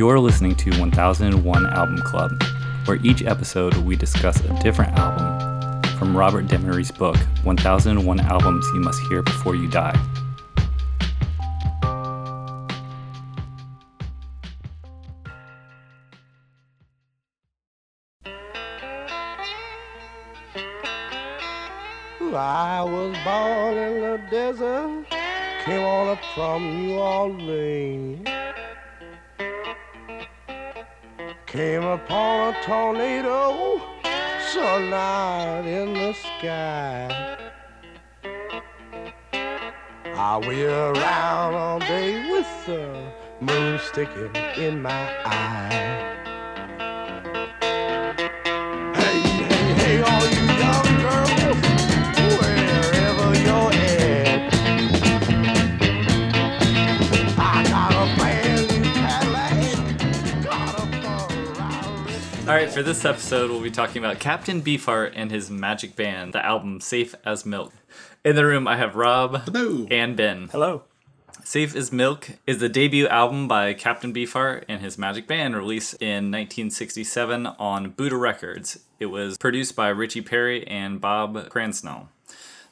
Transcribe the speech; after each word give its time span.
You're 0.00 0.18
listening 0.18 0.54
to 0.54 0.70
1001 0.80 1.66
Album 1.66 1.98
Club, 1.98 2.42
where 2.86 2.96
each 3.04 3.22
episode 3.22 3.76
we 3.76 3.96
discuss 3.96 4.40
a 4.40 4.62
different 4.62 4.98
album 4.98 5.82
from 5.98 6.16
Robert 6.16 6.48
Dimery's 6.48 6.90
book, 6.90 7.18
1001 7.42 8.20
Albums 8.20 8.66
You 8.72 8.80
Must 8.80 8.98
Hear 9.10 9.22
Before 9.22 9.54
You 9.54 9.68
Die. 9.68 9.92
I 22.32 22.82
was 22.84 23.14
born 23.22 23.76
in 23.76 24.00
the 24.00 24.22
desert, 24.30 25.04
came 25.66 25.82
on 25.82 26.08
up 26.08 26.24
from 26.34 26.86
New 26.86 26.94
Orleans. 26.94 28.39
Came 31.50 31.82
upon 31.82 32.54
a 32.54 32.62
tornado, 32.62 33.82
sunlight 34.52 35.66
in 35.66 35.94
the 35.94 36.12
sky. 36.12 37.50
I 40.14 40.38
wheel 40.46 40.92
around 40.96 41.54
all 41.54 41.80
day 41.80 42.30
with 42.30 42.66
the 42.66 43.12
moon 43.40 43.80
sticking 43.80 44.30
in 44.56 44.80
my 44.80 45.10
eye. 45.24 46.19
All 62.50 62.56
right, 62.56 62.68
for 62.68 62.82
this 62.82 63.04
episode, 63.04 63.48
we'll 63.48 63.62
be 63.62 63.70
talking 63.70 64.02
about 64.02 64.18
Captain 64.18 64.60
Beefheart 64.60 65.12
and 65.14 65.30
his 65.30 65.48
Magic 65.48 65.94
Band, 65.94 66.32
the 66.32 66.44
album 66.44 66.80
Safe 66.80 67.14
as 67.24 67.46
Milk. 67.46 67.72
In 68.24 68.34
the 68.34 68.44
room, 68.44 68.66
I 68.66 68.76
have 68.76 68.96
Rob 68.96 69.44
Hello. 69.44 69.86
and 69.88 70.16
Ben. 70.16 70.48
Hello. 70.50 70.82
Safe 71.44 71.76
as 71.76 71.92
Milk 71.92 72.30
is 72.48 72.58
the 72.58 72.68
debut 72.68 73.06
album 73.06 73.46
by 73.46 73.72
Captain 73.72 74.12
Beefheart 74.12 74.64
and 74.68 74.80
his 74.80 74.98
Magic 74.98 75.28
Band, 75.28 75.54
released 75.54 75.94
in 76.02 76.32
1967 76.32 77.46
on 77.46 77.92
Buddah 77.92 78.20
Records. 78.20 78.80
It 78.98 79.06
was 79.06 79.38
produced 79.38 79.76
by 79.76 79.90
Richie 79.90 80.20
Perry 80.20 80.66
and 80.66 81.00
Bob 81.00 81.36
Krasnow. 81.50 82.08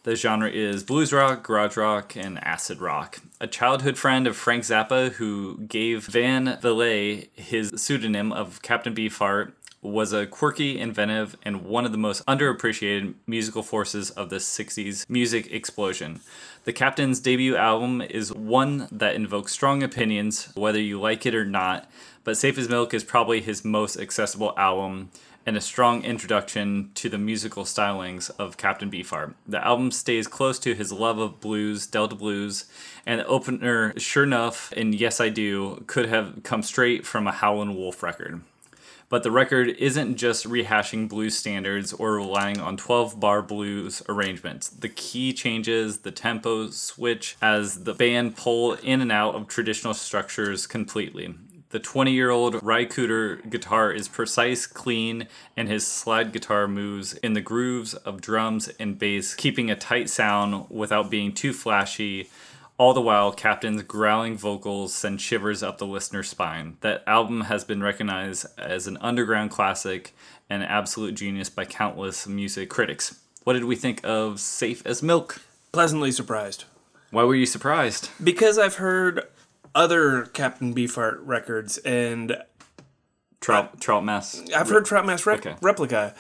The 0.05 0.17
genre 0.17 0.49
is 0.49 0.85
blues 0.85 1.13
rock, 1.13 1.43
garage 1.43 1.77
rock, 1.77 2.17
and 2.17 2.43
acid 2.43 2.81
rock. 2.81 3.19
A 3.41 3.47
childhood 3.47 3.99
friend 3.99 4.27
of 4.27 4.37
Frank 4.37 4.65
Zappa, 4.65 5.13
who 5.13 5.59
gave 5.59 6.07
Van 6.07 6.59
Vliet 6.63 7.29
his 7.35 7.73
pseudonym 7.77 8.33
of 8.33 8.63
Captain 8.63 8.95
Beefheart, 8.95 9.53
was 9.81 10.13
a 10.13 10.27
quirky, 10.27 10.79
inventive, 10.79 11.37
and 11.43 11.65
one 11.65 11.85
of 11.85 11.93
the 11.93 11.99
most 11.99 12.25
underappreciated 12.27 13.15
musical 13.27 13.63
forces 13.63 14.11
of 14.11 14.31
the 14.31 14.37
60s 14.37 15.09
music 15.09 15.53
explosion. 15.53 16.21
The 16.65 16.73
Captain's 16.73 17.21
debut 17.21 17.57
album 17.57 18.03
is 18.03 18.33
one 18.33 18.89
that 18.91 19.15
invokes 19.15 19.53
strong 19.53 19.83
opinions, 19.83 20.53
whether 20.55 20.81
you 20.81 21.01
like 21.01 21.25
it 21.27 21.35
or 21.35 21.45
not, 21.45 21.91
but 22.25 22.37
Safe 22.37 22.59
as 22.59 22.69
Milk 22.69 22.93
is 22.93 23.05
probably 23.05 23.41
his 23.41 23.65
most 23.65 23.97
accessible 23.97 24.53
album 24.57 25.11
and 25.47 25.57
a 25.57 25.63
strong 25.63 26.05
introduction 26.05 26.91
to 26.95 27.09
the 27.09 27.17
musical 27.17 27.65
stylings 27.65 28.31
of 28.39 28.59
Captain 28.59 28.91
Beefheart. 28.91 29.33
The 29.47 29.65
album 29.67 29.91
stays 29.93 30.29
close 30.29 30.59
to 30.59 30.75
his 30.75 30.93
love 30.93 31.19
of 31.19 31.41
blues, 31.41 31.87
Delta 31.87 32.15
blues, 32.15 32.67
and 33.07 33.21
the 33.21 33.27
opener, 33.27 33.99
Sure 33.99 34.25
Enough 34.25 34.73
and 34.77 34.95
Yes 34.95 35.23
I 35.23 35.31
Do, 35.31 35.85
could 35.87 36.11
have 36.11 36.43
come 36.43 36.63
straight 36.63 37.07
from 37.07 37.27
a 37.27 37.33
Howlin' 37.33 37.77
Wolf 37.77 38.03
record. 38.03 38.43
But 39.11 39.23
the 39.23 39.31
record 39.31 39.69
isn't 39.71 40.17
just 40.17 40.47
rehashing 40.47 41.09
blues 41.09 41.37
standards 41.37 41.95
or 41.95 42.13
relying 42.13 42.61
on 42.61 42.77
12 42.77 43.19
bar 43.19 43.41
blues 43.41 44.03
arrangements. 44.09 44.69
The 44.69 44.91
key 44.91 45.33
changes, 45.33 45.99
the 45.99 46.11
tempo 46.11 46.69
switch 46.71 47.37
as 47.41 47.85
the 47.85 47.95
band 47.95 48.37
pull 48.37 48.75
in 48.75 49.01
and 49.01 49.11
out 49.11 49.35
of 49.35 49.49
traditional 49.49 49.95
structures 49.95 50.67
completely. 50.67 51.35
The 51.71 51.79
20 51.79 52.13
year 52.13 52.31
old 52.31 52.63
Ry 52.63 52.87
Cooder 52.87 53.49
guitar 53.49 53.93
is 53.93 54.09
precise, 54.09 54.67
clean, 54.67 55.27
and 55.57 55.69
his 55.69 55.87
slide 55.87 56.33
guitar 56.33 56.67
moves 56.67 57.15
in 57.15 57.35
the 57.35 57.43
grooves 57.43 57.93
of 57.93 58.23
drums 58.23 58.69
and 58.81 58.99
bass, 58.99 59.35
keeping 59.35 59.71
a 59.71 59.77
tight 59.77 60.09
sound 60.09 60.67
without 60.71 61.11
being 61.11 61.33
too 61.33 61.53
flashy 61.53 62.31
all 62.79 62.95
the 62.95 63.01
while, 63.01 63.33
Captain's 63.33 63.83
growling 63.83 64.37
vocals 64.39 64.95
send 64.95 65.21
shivers 65.21 65.63
up 65.63 65.79
the 65.79 65.87
listener's 65.87 66.29
spine. 66.29 66.77
That 66.81 67.03
album 67.07 67.43
has 67.43 67.65
been 67.65 67.83
recognized 67.83 68.47
as 68.57 68.87
an 68.87 68.97
underground 69.01 69.51
classic 69.51 70.15
and 70.49 70.63
absolute 70.63 71.15
genius 71.15 71.51
by 71.51 71.65
countless 71.65 72.27
music 72.27 72.71
critics. 72.71 73.19
What 73.45 73.55
did 73.55 73.65
we 73.65 73.77
think 73.77 74.01
of 74.05 74.41
Safe 74.41 74.87
as 74.87 75.03
Milk? 75.03 75.43
Pleasantly 75.73 76.13
surprised. 76.13 76.65
Why 77.11 77.25
were 77.25 77.35
you 77.35 77.47
surprised? 77.47 78.11
Because 78.23 78.59
I've 78.59 78.77
heard 78.77 79.23
other 79.75 80.27
Captain 80.27 80.75
Beefheart 80.75 81.19
records 81.23 81.79
and 81.79 82.37
Trout, 83.41 83.81
trout 83.81 84.05
mess. 84.05 84.43
I've 84.55 84.69
heard 84.69 84.85
Trout 84.85 85.07
Mass 85.07 85.25
Rep- 85.25 85.39
Okay. 85.39 85.55
Replica. 85.63 86.15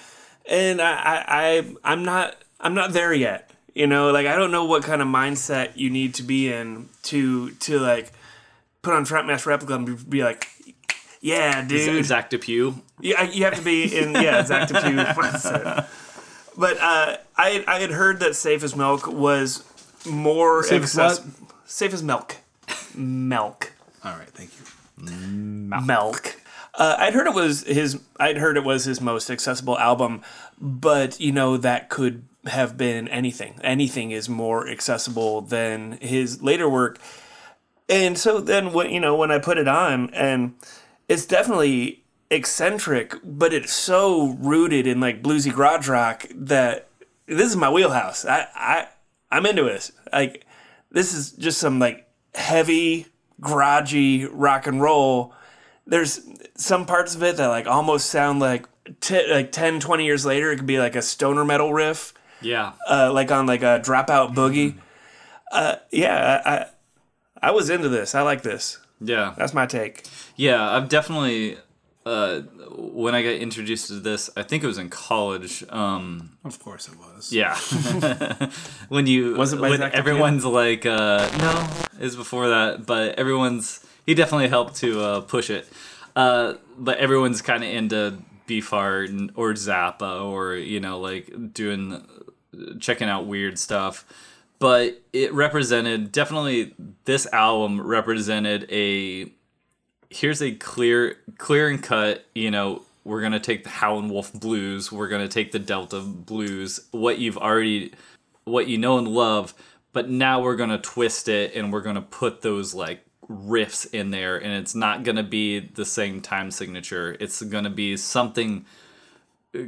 And 0.48 0.80
I, 0.80 0.92
I, 0.92 1.24
I 1.28 1.74
I'm 1.92 2.04
not 2.04 2.36
I'm 2.60 2.74
not 2.74 2.92
there 2.92 3.12
yet. 3.12 3.47
You 3.78 3.86
know, 3.86 4.10
like 4.10 4.26
I 4.26 4.34
don't 4.34 4.50
know 4.50 4.64
what 4.64 4.82
kind 4.82 5.00
of 5.00 5.06
mindset 5.06 5.76
you 5.76 5.88
need 5.88 6.14
to 6.14 6.24
be 6.24 6.52
in 6.52 6.88
to 7.04 7.50
to 7.50 7.78
like 7.78 8.12
put 8.82 8.92
on 8.92 9.04
Trout 9.04 9.24
Mask 9.24 9.46
Replica 9.46 9.74
and 9.74 9.86
be, 9.86 9.94
be 9.94 10.24
like, 10.24 10.48
yeah, 11.20 11.62
dude. 11.64 12.04
Zach 12.04 12.28
Depew. 12.28 12.74
Yeah, 13.00 13.22
you 13.22 13.44
have 13.44 13.54
to 13.54 13.62
be 13.62 13.96
in 13.96 14.14
yeah, 14.14 14.44
Zach 14.44 14.66
Depew 14.66 14.96
mindset. 14.96 15.86
But 16.58 16.78
uh, 16.78 17.18
I 17.36 17.64
I 17.68 17.78
had 17.78 17.90
heard 17.90 18.18
that 18.18 18.34
Safe 18.34 18.64
as 18.64 18.74
Milk 18.74 19.06
was 19.06 19.62
more 20.04 20.64
Safe 20.64 20.82
as 20.82 20.98
access- 20.98 21.24
what? 21.24 21.50
Safe 21.70 21.92
as 21.94 22.02
milk, 22.02 22.34
milk, 22.96 23.74
All 24.02 24.10
right, 24.10 24.28
thank 24.30 24.50
you. 24.58 25.12
Milk. 25.12 25.84
milk. 25.84 26.40
Uh, 26.74 26.96
I'd 26.98 27.14
heard 27.14 27.28
it 27.28 27.34
was 27.34 27.62
his. 27.62 28.00
I'd 28.18 28.38
heard 28.38 28.56
it 28.56 28.64
was 28.64 28.86
his 28.86 29.00
most 29.00 29.30
accessible 29.30 29.78
album, 29.78 30.22
but 30.60 31.20
you 31.20 31.30
know 31.30 31.56
that 31.58 31.90
could 31.90 32.24
have 32.48 32.76
been 32.76 33.08
anything. 33.08 33.58
Anything 33.62 34.10
is 34.10 34.28
more 34.28 34.68
accessible 34.68 35.40
than 35.40 35.92
his 36.00 36.42
later 36.42 36.68
work. 36.68 36.98
And 37.88 38.18
so 38.18 38.40
then, 38.40 38.72
when 38.72 38.90
you 38.90 39.00
know, 39.00 39.16
when 39.16 39.30
I 39.30 39.38
put 39.38 39.58
it 39.58 39.68
on, 39.68 40.10
and 40.10 40.54
it's 41.08 41.24
definitely 41.26 42.04
eccentric, 42.30 43.14
but 43.24 43.52
it's 43.52 43.72
so 43.72 44.36
rooted 44.40 44.86
in 44.86 45.00
like 45.00 45.22
bluesy 45.22 45.54
garage 45.54 45.88
rock 45.88 46.26
that 46.34 46.88
this 47.26 47.48
is 47.48 47.56
my 47.56 47.70
wheelhouse. 47.70 48.24
I 48.24 48.46
I 48.54 48.88
I'm 49.30 49.46
into 49.46 49.64
this. 49.64 49.92
Like 50.12 50.46
this 50.90 51.14
is 51.14 51.32
just 51.32 51.58
some 51.58 51.78
like 51.78 52.08
heavy, 52.34 53.06
garagey 53.40 54.28
rock 54.30 54.66
and 54.66 54.82
roll. 54.82 55.34
There's 55.86 56.20
some 56.54 56.86
parts 56.86 57.14
of 57.14 57.22
it 57.22 57.36
that 57.36 57.46
like 57.46 57.66
almost 57.66 58.10
sound 58.10 58.40
like 58.40 58.66
t- 59.00 59.30
like 59.30 59.52
10, 59.52 59.80
20 59.80 60.04
years 60.04 60.24
later. 60.26 60.52
It 60.52 60.56
could 60.56 60.66
be 60.66 60.78
like 60.78 60.96
a 60.96 61.02
stoner 61.02 61.44
metal 61.44 61.72
riff, 61.72 62.14
Yeah. 62.40 62.72
uh, 62.88 63.10
like 63.12 63.30
on 63.30 63.46
like 63.46 63.62
a 63.62 63.80
dropout 63.84 64.34
boogie. 64.34 64.74
Uh, 65.52 65.76
yeah, 65.90 66.42
I, 66.44 66.50
I 66.52 66.66
I 67.40 67.50
was 67.52 67.70
into 67.70 67.88
this. 67.88 68.14
I 68.14 68.22
like 68.22 68.42
this. 68.42 68.78
Yeah. 69.00 69.34
That's 69.36 69.54
my 69.54 69.66
take. 69.66 70.06
Yeah, 70.36 70.70
I've 70.76 70.88
definitely. 70.88 71.58
Uh, 72.06 72.40
when 72.74 73.14
I 73.14 73.22
got 73.22 73.30
introduced 73.34 73.88
to 73.88 74.00
this, 74.00 74.30
I 74.34 74.42
think 74.42 74.64
it 74.64 74.66
was 74.66 74.78
in 74.78 74.88
college. 74.88 75.62
Um, 75.68 76.38
Of 76.44 76.58
course 76.58 76.88
it 76.88 76.94
was. 76.98 77.30
Yeah. 77.32 77.54
when 78.88 79.06
you 79.06 79.34
Was 79.34 79.52
it 79.52 79.60
by 79.60 79.68
when 79.70 79.78
Zach 79.78 79.92
Depew? 79.92 79.98
everyone's 79.98 80.44
like 80.44 80.86
uh 80.86 81.28
no, 81.38 81.68
it 82.00 82.04
was 82.04 82.16
before 82.16 82.48
that, 82.48 82.86
but 82.86 83.18
everyone's 83.18 83.84
he 84.06 84.14
definitely 84.14 84.48
helped 84.48 84.76
to 84.76 85.00
uh 85.00 85.20
push 85.20 85.50
it. 85.50 85.68
Uh 86.16 86.54
but 86.78 86.96
everyone's 86.98 87.42
kind 87.42 87.62
of 87.62 87.68
into 87.70 88.18
Beefheart 88.48 89.30
or 89.36 89.52
Zappa 89.52 90.24
or 90.24 90.54
you 90.56 90.80
know 90.80 90.98
like 90.98 91.52
doing 91.52 92.04
checking 92.80 93.08
out 93.08 93.26
weird 93.26 93.58
stuff. 93.58 94.04
But 94.58 95.00
it 95.12 95.32
represented 95.32 96.10
definitely 96.10 96.74
this 97.04 97.26
album 97.32 97.80
represented 97.80 98.66
a 98.72 99.30
here's 100.10 100.42
a 100.42 100.52
clear 100.52 101.16
clear 101.36 101.68
and 101.68 101.82
cut 101.82 102.24
you 102.34 102.50
know 102.50 102.82
we're 103.04 103.20
gonna 103.20 103.40
take 103.40 103.62
the 103.64 103.70
howlin' 103.70 104.08
wolf 104.08 104.32
blues 104.32 104.90
we're 104.90 105.08
gonna 105.08 105.28
take 105.28 105.52
the 105.52 105.58
delta 105.58 106.00
blues 106.00 106.80
what 106.92 107.18
you've 107.18 107.36
already 107.36 107.92
what 108.44 108.66
you 108.66 108.78
know 108.78 108.98
and 108.98 109.08
love 109.08 109.52
but 109.92 110.08
now 110.08 110.40
we're 110.40 110.56
gonna 110.56 110.78
twist 110.78 111.28
it 111.28 111.54
and 111.54 111.72
we're 111.72 111.82
gonna 111.82 112.00
put 112.00 112.40
those 112.40 112.74
like 112.74 113.04
riffs 113.30 113.92
in 113.92 114.10
there 114.10 114.36
and 114.36 114.52
it's 114.52 114.74
not 114.74 115.04
gonna 115.04 115.22
be 115.22 115.60
the 115.60 115.84
same 115.84 116.20
time 116.20 116.50
signature. 116.50 117.16
It's 117.20 117.42
gonna 117.42 117.70
be 117.70 117.96
something 117.96 118.64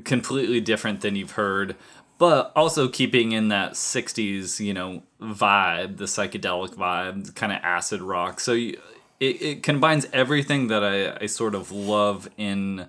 completely 0.04 0.60
different 0.60 1.00
than 1.00 1.16
you've 1.16 1.32
heard 1.32 1.74
but 2.18 2.52
also 2.54 2.86
keeping 2.86 3.32
in 3.32 3.48
that 3.48 3.72
60s 3.72 4.60
you 4.60 4.74
know 4.74 5.02
vibe 5.20 5.96
the 5.96 6.04
psychedelic 6.04 6.74
vibe 6.74 7.34
kind 7.34 7.52
of 7.52 7.58
acid 7.62 8.02
rock. 8.02 8.38
So 8.40 8.52
you, 8.52 8.78
it, 9.18 9.42
it 9.42 9.62
combines 9.62 10.06
everything 10.12 10.68
that 10.68 10.84
I, 10.84 11.24
I 11.24 11.26
sort 11.26 11.54
of 11.54 11.72
love 11.72 12.28
in 12.36 12.86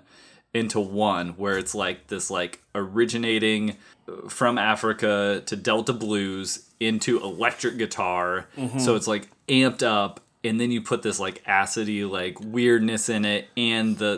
into 0.54 0.80
one 0.80 1.30
where 1.30 1.56
it's 1.56 1.74
like 1.74 2.08
this 2.08 2.30
like 2.30 2.60
originating 2.74 3.76
uh, 4.06 4.28
from 4.28 4.58
Africa 4.58 5.42
to 5.46 5.56
Delta 5.56 5.92
blues 5.92 6.68
into 6.78 7.18
electric 7.22 7.78
guitar. 7.78 8.48
Mm-hmm. 8.56 8.78
So 8.78 8.96
it's 8.96 9.06
like 9.06 9.28
amped 9.48 9.82
up 9.82 10.20
and 10.44 10.60
then 10.60 10.70
you 10.70 10.80
put 10.82 11.02
this 11.02 11.20
like 11.20 11.42
acidy 11.44 12.08
like 12.08 12.36
weirdness 12.40 13.08
in 13.08 13.24
it 13.24 13.48
and 13.56 13.98
the 13.98 14.16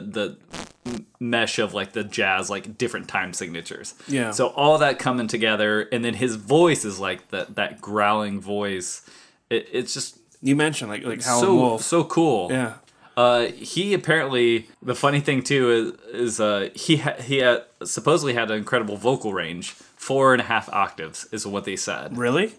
the 0.86 0.94
mesh 1.20 1.58
of 1.58 1.72
like 1.74 1.92
the 1.92 2.04
jazz 2.04 2.50
like 2.50 2.76
different 2.76 3.08
time 3.08 3.32
signatures. 3.32 3.94
Yeah. 4.08 4.30
So 4.30 4.48
all 4.48 4.78
that 4.78 4.98
coming 4.98 5.26
together 5.28 5.82
and 5.92 6.04
then 6.04 6.14
his 6.14 6.36
voice 6.36 6.84
is 6.84 6.98
like 7.00 7.28
that 7.30 7.54
that 7.56 7.80
growling 7.80 8.40
voice. 8.40 9.02
It, 9.50 9.68
it's 9.72 9.94
just 9.94 10.18
You 10.42 10.56
mentioned 10.56 10.90
like 10.90 11.04
like 11.04 11.22
Howlin' 11.22 11.44
so 11.44 11.54
Wolf. 11.54 11.82
so 11.82 12.04
cool. 12.04 12.50
yeah. 12.50 12.74
Uh, 13.16 13.46
he 13.52 13.94
apparently 13.94 14.66
the 14.82 14.94
funny 14.94 15.20
thing 15.20 15.42
too 15.42 15.96
is 16.12 16.28
is 16.32 16.40
uh 16.40 16.68
he 16.74 16.96
ha- 16.96 17.14
he 17.20 17.38
had, 17.38 17.62
supposedly 17.84 18.34
had 18.34 18.50
an 18.50 18.58
incredible 18.58 18.96
vocal 18.96 19.32
range, 19.32 19.70
four 19.70 20.32
and 20.34 20.40
a 20.42 20.44
half 20.44 20.68
octaves 20.70 21.28
is 21.30 21.46
what 21.46 21.64
they 21.64 21.76
said. 21.76 22.18
Really? 22.18 22.54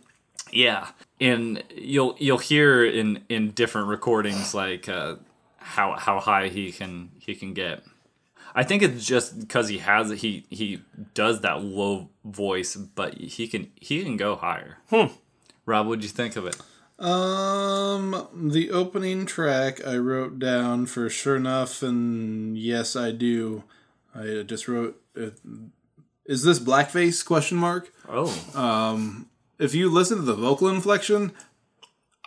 Yeah, 0.51 0.89
and 1.19 1.63
you'll 1.75 2.15
you'll 2.19 2.37
hear 2.37 2.85
in 2.85 3.23
in 3.29 3.51
different 3.51 3.87
recordings 3.87 4.53
like 4.53 4.87
uh, 4.87 5.15
how 5.57 5.93
how 5.97 6.19
high 6.19 6.47
he 6.47 6.71
can 6.71 7.11
he 7.19 7.35
can 7.35 7.53
get. 7.53 7.83
I 8.53 8.63
think 8.63 8.83
it's 8.83 9.05
just 9.05 9.39
because 9.39 9.67
he 9.67 9.79
has 9.79 10.09
he 10.21 10.45
he 10.49 10.81
does 11.13 11.41
that 11.41 11.61
low 11.61 12.09
voice, 12.23 12.75
but 12.75 13.15
he 13.15 13.47
can 13.47 13.71
he 13.75 14.03
can 14.03 14.15
go 14.15 14.35
higher. 14.35 14.77
Hmm. 14.89 15.13
Rob, 15.65 15.87
what'd 15.87 16.03
you 16.03 16.09
think 16.09 16.35
of 16.35 16.45
it? 16.45 16.57
Um, 16.97 18.27
the 18.33 18.71
opening 18.71 19.25
track 19.25 19.85
I 19.85 19.97
wrote 19.97 20.39
down 20.39 20.85
for 20.85 21.09
sure 21.09 21.35
enough, 21.35 21.83
and 21.83 22.57
yes, 22.57 22.95
I 22.95 23.11
do. 23.11 23.63
I 24.15 24.43
just 24.45 24.69
wrote, 24.69 25.01
uh, 25.19 25.31
"Is 26.25 26.43
this 26.43 26.59
blackface?" 26.59 27.25
Question 27.25 27.57
mark. 27.57 27.91
Oh, 28.07 28.33
If 29.57 29.73
you 29.73 29.89
listen 29.89 30.17
to 30.17 30.23
the 30.23 30.33
vocal 30.35 30.67
inflection, 30.67 31.31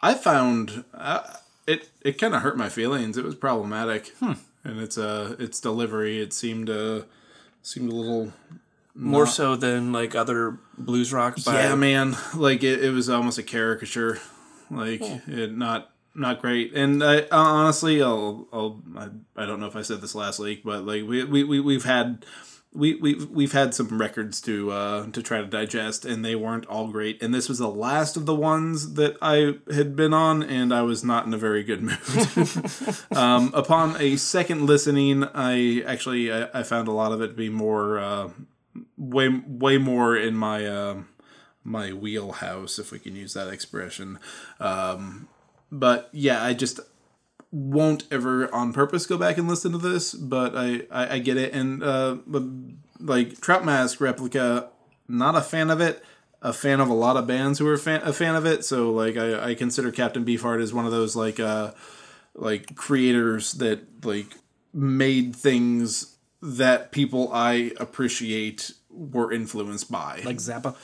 I 0.02 0.14
found 0.14 0.84
uh, 0.94 1.22
it. 1.66 1.90
It 2.02 2.18
kind 2.18 2.34
of 2.34 2.42
hurt 2.42 2.56
my 2.56 2.68
feelings. 2.68 3.16
It 3.16 3.24
was 3.24 3.34
problematic, 3.34 4.14
and 4.20 4.80
its 4.80 4.96
uh, 4.96 5.36
its 5.38 5.60
delivery. 5.60 6.20
It 6.20 6.32
seemed 6.32 6.70
uh, 6.70 7.02
seemed 7.62 7.90
a 7.92 7.94
little 7.94 8.32
More 8.94 9.26
so 9.26 9.54
than 9.56 9.92
like 9.92 10.14
other 10.16 10.58
blues 10.76 11.12
rock 11.12 11.36
by 11.44 11.62
yeah, 11.62 11.74
man. 11.76 12.16
Like 12.34 12.64
it, 12.64 12.82
it 12.82 12.90
was 12.90 13.08
almost 13.08 13.38
a 13.38 13.44
caricature. 13.44 14.18
Like 14.70 15.02
it 15.02 15.56
not 15.56 15.92
not 16.14 16.40
great. 16.40 16.74
And 16.74 17.04
I 17.04 17.26
honestly, 17.30 18.02
I'll, 18.02 18.48
I'll 18.52 18.82
I, 18.96 19.08
I 19.36 19.46
don't 19.46 19.60
know 19.60 19.66
if 19.66 19.76
I 19.76 19.82
said 19.82 20.00
this 20.00 20.14
last 20.16 20.40
week, 20.40 20.62
but 20.64 20.84
like 20.84 21.04
we 21.06 21.24
we, 21.24 21.44
we 21.44 21.60
we've 21.60 21.84
had. 21.84 22.24
We, 22.72 22.96
we've, 22.96 23.28
we've 23.30 23.52
had 23.52 23.74
some 23.74 23.98
records 23.98 24.40
to 24.42 24.70
uh, 24.70 25.06
to 25.10 25.22
try 25.22 25.40
to 25.40 25.46
digest, 25.46 26.04
and 26.04 26.24
they 26.24 26.34
weren't 26.34 26.66
all 26.66 26.88
great. 26.88 27.22
And 27.22 27.32
this 27.34 27.48
was 27.48 27.58
the 27.58 27.68
last 27.68 28.16
of 28.16 28.26
the 28.26 28.34
ones 28.34 28.94
that 28.94 29.16
I 29.22 29.54
had 29.72 29.96
been 29.96 30.12
on, 30.12 30.42
and 30.42 30.72
I 30.72 30.82
was 30.82 31.02
not 31.02 31.26
in 31.26 31.32
a 31.32 31.38
very 31.38 31.64
good 31.64 31.82
mood. 31.82 32.96
um, 33.16 33.50
upon 33.54 34.00
a 34.00 34.16
second 34.16 34.66
listening, 34.66 35.24
I 35.34 35.82
actually 35.86 36.30
I, 36.30 36.60
I 36.60 36.62
found 36.62 36.88
a 36.88 36.92
lot 36.92 37.12
of 37.12 37.22
it 37.22 37.28
to 37.28 37.34
be 37.34 37.48
more 37.48 37.98
uh, 37.98 38.28
way 38.96 39.28
way 39.28 39.78
more 39.78 40.16
in 40.16 40.34
my 40.34 40.66
uh, 40.66 41.02
my 41.64 41.92
wheelhouse, 41.92 42.78
if 42.78 42.92
we 42.92 42.98
can 42.98 43.16
use 43.16 43.34
that 43.34 43.48
expression. 43.48 44.18
Um, 44.60 45.28
but 45.70 46.08
yeah, 46.12 46.42
I 46.42 46.54
just 46.54 46.80
won't 47.50 48.04
ever 48.10 48.52
on 48.54 48.72
purpose 48.72 49.06
go 49.06 49.16
back 49.16 49.38
and 49.38 49.48
listen 49.48 49.72
to 49.72 49.78
this, 49.78 50.14
but 50.14 50.56
I 50.56 50.82
I, 50.90 51.14
I 51.14 51.18
get 51.18 51.36
it. 51.36 51.52
And 51.52 51.82
uh, 51.82 52.18
like 53.00 53.40
Trout 53.40 53.64
Mask 53.64 54.00
replica, 54.00 54.68
not 55.08 55.34
a 55.34 55.40
fan 55.42 55.70
of 55.70 55.80
it. 55.80 56.02
A 56.40 56.52
fan 56.52 56.78
of 56.78 56.88
a 56.88 56.94
lot 56.94 57.16
of 57.16 57.26
bands 57.26 57.58
who 57.58 57.66
are 57.66 57.74
a 57.74 57.78
fan, 57.78 58.00
a 58.04 58.12
fan 58.12 58.36
of 58.36 58.46
it. 58.46 58.64
So 58.64 58.92
like 58.92 59.16
I, 59.16 59.50
I 59.50 59.54
consider 59.54 59.90
Captain 59.90 60.24
Beefheart 60.24 60.62
as 60.62 60.72
one 60.72 60.86
of 60.86 60.92
those 60.92 61.16
like 61.16 61.40
uh 61.40 61.72
like 62.34 62.76
creators 62.76 63.54
that 63.54 64.04
like 64.04 64.36
made 64.72 65.34
things 65.34 66.16
that 66.40 66.92
people 66.92 67.32
I 67.32 67.72
appreciate 67.80 68.70
were 68.88 69.32
influenced 69.32 69.90
by. 69.90 70.22
like 70.24 70.36
Zappa. 70.36 70.76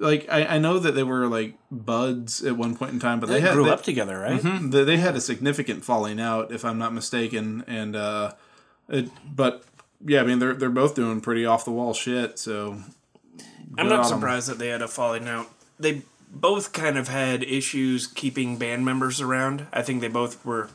Like 0.00 0.26
I, 0.28 0.44
I 0.56 0.58
know 0.58 0.78
that 0.80 0.92
they 0.92 1.02
were 1.04 1.26
like 1.28 1.54
buds 1.70 2.42
at 2.44 2.56
one 2.56 2.74
point 2.76 2.92
in 2.92 2.98
time, 2.98 3.20
but 3.20 3.28
they, 3.28 3.34
They 3.34 3.40
had 3.42 3.52
grew 3.54 3.64
they, 3.64 3.70
up 3.70 3.82
together, 3.84 4.18
right? 4.18 4.40
they, 4.42 4.82
they 4.84 4.96
had 4.96 5.14
a 5.14 5.20
significant 5.20 5.84
falling 5.84 6.18
out, 6.20 6.50
if 6.50 6.64
I'm 6.64 6.78
not 6.78 6.92
mistaken. 6.92 7.62
And 7.68 7.94
uh, 7.94 8.32
it, 8.88 9.10
but 9.24 9.62
yeah, 10.04 10.20
I 10.22 10.24
mean 10.24 10.38
they're 10.40 10.54
they're 10.54 10.70
both 10.70 10.94
doing 10.94 11.20
pretty 11.20 11.46
off 11.46 11.64
the 11.64 11.70
wall 11.70 11.94
shit. 11.94 12.38
So 12.38 12.78
I'm 13.78 13.88
not 13.88 14.00
on 14.00 14.04
'em. 14.06 14.18
surprised 14.18 14.48
that 14.48 14.58
they 14.58 14.68
had 14.68 14.82
a 14.82 14.88
falling 14.88 15.28
out. 15.28 15.46
They 15.78 16.02
both 16.32 16.72
kind 16.72 16.96
of 16.98 17.08
had 17.08 17.42
issues 17.42 18.06
keeping 18.06 18.56
band 18.56 18.84
members 18.84 19.20
around. 19.20 19.66
I 19.72 19.82
think 19.82 20.00
they 20.00 20.08
both 20.08 20.44
were 20.44 20.68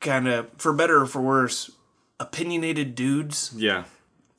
kind 0.00 0.28
of, 0.28 0.48
for 0.58 0.72
better 0.72 1.00
or 1.00 1.06
for 1.06 1.22
worse, 1.22 1.70
opinionated 2.20 2.94
dudes. 2.94 3.52
yeah. 3.56 3.84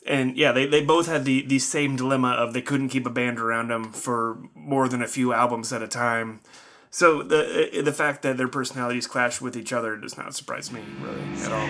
And 0.08 0.38
yeah, 0.38 0.52
they, 0.52 0.66
they 0.66 0.84
both 0.84 1.08
had 1.08 1.26
the, 1.26 1.42
the 1.46 1.60
same 1.60 1.96
dilemma 1.96 2.30
of 2.30 2.54
they 2.54 2.62
couldn't 2.62 2.90
keep 2.90 3.06
a 3.06 3.10
band 3.10 3.40
around 3.40 3.70
them 3.70 3.92
for 3.92 4.38
more 4.56 4.88
than 4.88 5.02
a 5.02 5.08
few 5.08 5.34
albums 5.34 5.74
at 5.74 5.82
a 5.82 5.88
time. 5.88 6.40
So 6.90 7.22
the 7.22 7.80
uh, 7.80 7.82
the 7.82 7.92
fact 7.92 8.22
that 8.22 8.38
their 8.38 8.48
personalities 8.48 9.08
clash 9.08 9.42
with 9.42 9.58
each 9.58 9.74
other 9.74 9.98
does 9.98 10.18
not 10.18 10.34
surprise 10.34 10.72
me 10.72 10.82
really 11.02 11.22
at 11.44 11.52
all. 11.52 11.68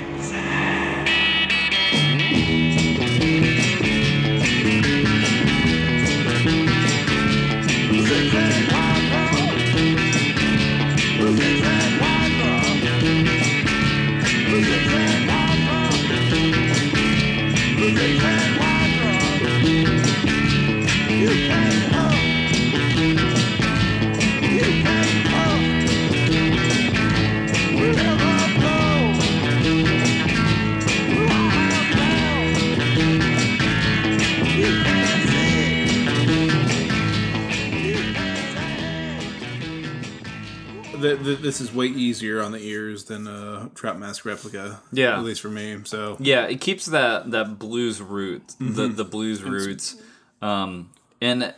This 41.48 41.62
is 41.62 41.74
way 41.74 41.88
easier 41.88 42.42
on 42.42 42.52
the 42.52 42.60
ears 42.76 43.06
than 43.06 43.26
a 43.28 43.70
Trap 43.74 43.96
Mask 43.98 44.26
replica. 44.26 44.80
Yeah. 44.92 45.18
at 45.18 45.24
least 45.24 45.42
for 45.42 45.50
me. 45.50 45.78
So 45.86 46.18
Yeah, 46.20 46.44
it 46.54 46.60
keeps 46.62 46.86
that 46.88 47.32
that 47.32 47.58
blues 47.58 48.02
root, 48.02 48.44
the 48.60 48.88
the 48.90 49.06
blues 49.06 49.42
roots, 49.44 49.96
um, 50.42 50.90
and 51.22 51.54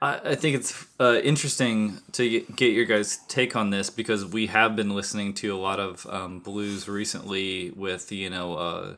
I, 0.00 0.20
I 0.32 0.34
think 0.34 0.56
it's 0.56 0.72
uh, 1.00 1.18
interesting 1.22 1.98
to 2.12 2.22
get- 2.28 2.56
get 2.56 2.72
your 2.72 2.84
guys' 2.84 3.18
take 3.28 3.54
on 3.56 3.70
this 3.70 3.90
because 3.90 4.24
we 4.26 4.46
have 4.48 4.74
been 4.76 4.90
listening 4.90 5.34
to 5.34 5.54
a 5.54 5.60
lot 5.68 5.78
of 5.80 6.06
um, 6.10 6.40
blues 6.40 6.88
recently 6.88 7.70
with 7.84 8.10
you 8.12 8.30
know 8.30 8.54
uh, 8.54 8.94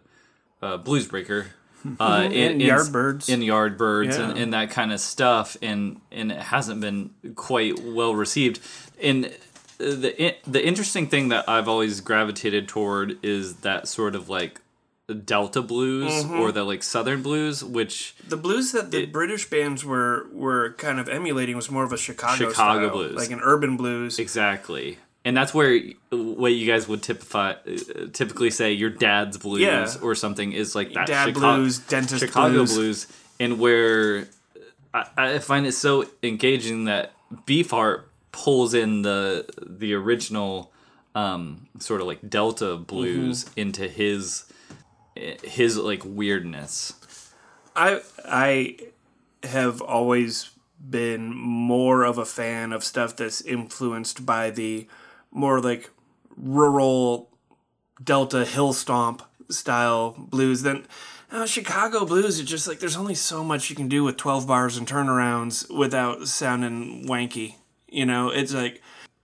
uh, 0.62 0.76
Blues 0.78 1.06
Breaker. 1.06 1.46
Uh, 2.00 2.30
And 2.32 2.62
Yardbirds. 2.62 3.28
in 3.28 3.40
Yardbirds 3.40 4.18
and, 4.18 4.38
and 4.38 4.54
that 4.54 4.70
kind 4.70 4.90
of 4.90 5.00
stuff, 5.00 5.54
and 5.60 6.00
and 6.10 6.32
it 6.32 6.40
hasn't 6.54 6.80
been 6.80 7.10
quite 7.34 7.74
well 7.84 8.14
received. 8.14 8.58
And 9.02 9.30
the 9.78 10.34
the 10.46 10.66
interesting 10.66 11.06
thing 11.08 11.28
that 11.28 11.48
I've 11.48 11.68
always 11.68 12.00
gravitated 12.00 12.68
toward 12.68 13.18
is 13.24 13.56
that 13.56 13.88
sort 13.88 14.14
of 14.14 14.28
like 14.28 14.60
Delta 15.24 15.60
blues 15.60 16.10
Mm-hmm. 16.10 16.40
or 16.40 16.50
the 16.52 16.64
like 16.64 16.82
Southern 16.82 17.20
blues, 17.22 17.62
which 17.62 18.14
The 18.26 18.36
blues 18.38 18.72
that 18.72 18.90
the 18.90 19.04
British 19.06 19.50
bands 19.50 19.84
were 19.84 20.26
were 20.32 20.72
kind 20.78 20.98
of 20.98 21.08
emulating 21.08 21.56
was 21.56 21.70
more 21.70 21.84
of 21.84 21.92
a 21.92 21.98
Chicago 21.98 22.50
Chicago 22.50 22.86
style, 22.86 22.90
blues. 22.90 23.14
like 23.16 23.30
an 23.30 23.40
urban 23.42 23.76
blues. 23.76 24.18
exactly, 24.18 24.98
and 25.24 25.36
that's 25.36 25.52
where 25.52 25.78
what 26.10 26.52
you 26.52 26.66
guys 26.66 26.88
would 26.88 27.02
typify, 27.02 27.50
uh, 27.52 27.56
typically 28.14 28.50
say 28.50 28.72
your 28.72 28.88
dad's 28.90 29.36
blues 29.36 29.60
Yeah. 29.60 29.92
or 30.00 30.14
something 30.14 30.52
is 30.52 30.74
like 30.74 30.94
that 30.94 31.06
Dad 31.06 31.26
Chicago, 31.34 31.56
blues, 31.56 31.78
dentist 31.80 32.20
Chicago 32.24 32.54
blues. 32.54 32.74
blues, 32.74 33.06
and 33.38 33.58
where 33.58 34.26
I, 34.94 35.04
I 35.16 35.38
find 35.40 35.66
it 35.66 35.72
so 35.72 36.06
engaging 36.22 36.84
that 36.84 37.12
Beefheart 37.46 38.04
pulls 38.34 38.74
in 38.74 39.02
the 39.02 39.46
the 39.64 39.94
original 39.94 40.72
um, 41.14 41.68
sort 41.78 42.00
of 42.00 42.06
like 42.08 42.28
Delta 42.28 42.76
blues 42.76 43.44
Mm-hmm. 43.44 43.60
into 43.60 43.88
his 43.88 44.44
his 45.42 45.78
like 45.78 46.02
weirdness. 46.04 46.92
I 47.76 48.00
I 48.26 48.76
have 49.44 49.80
always 49.80 50.50
been 50.90 51.32
more 51.34 52.02
of 52.04 52.18
a 52.18 52.24
fan 52.26 52.72
of 52.72 52.82
stuff 52.84 53.14
that's 53.16 53.40
influenced 53.40 54.26
by 54.26 54.50
the 54.50 54.86
more 55.30 55.60
like 55.60 55.88
rural 56.36 57.30
Delta 58.02 58.44
hill 58.44 58.72
stomp 58.72 59.22
style 59.50 60.14
blues. 60.18 60.62
than 60.62 60.84
uh, 61.30 61.46
Chicago 61.46 62.04
blues 62.04 62.40
are 62.40 62.44
just 62.44 62.66
like 62.68 62.80
there's 62.80 62.96
only 62.96 63.14
so 63.14 63.42
much 63.44 63.70
you 63.70 63.76
can 63.76 63.88
do 63.88 64.02
with 64.04 64.16
12 64.16 64.46
bars 64.46 64.76
and 64.76 64.86
turnarounds 64.86 65.70
without 65.72 66.26
sounding 66.28 67.06
wanky. 67.06 67.54
You 67.94 68.06
know, 68.06 68.30
it's 68.30 68.52
like 68.52 68.82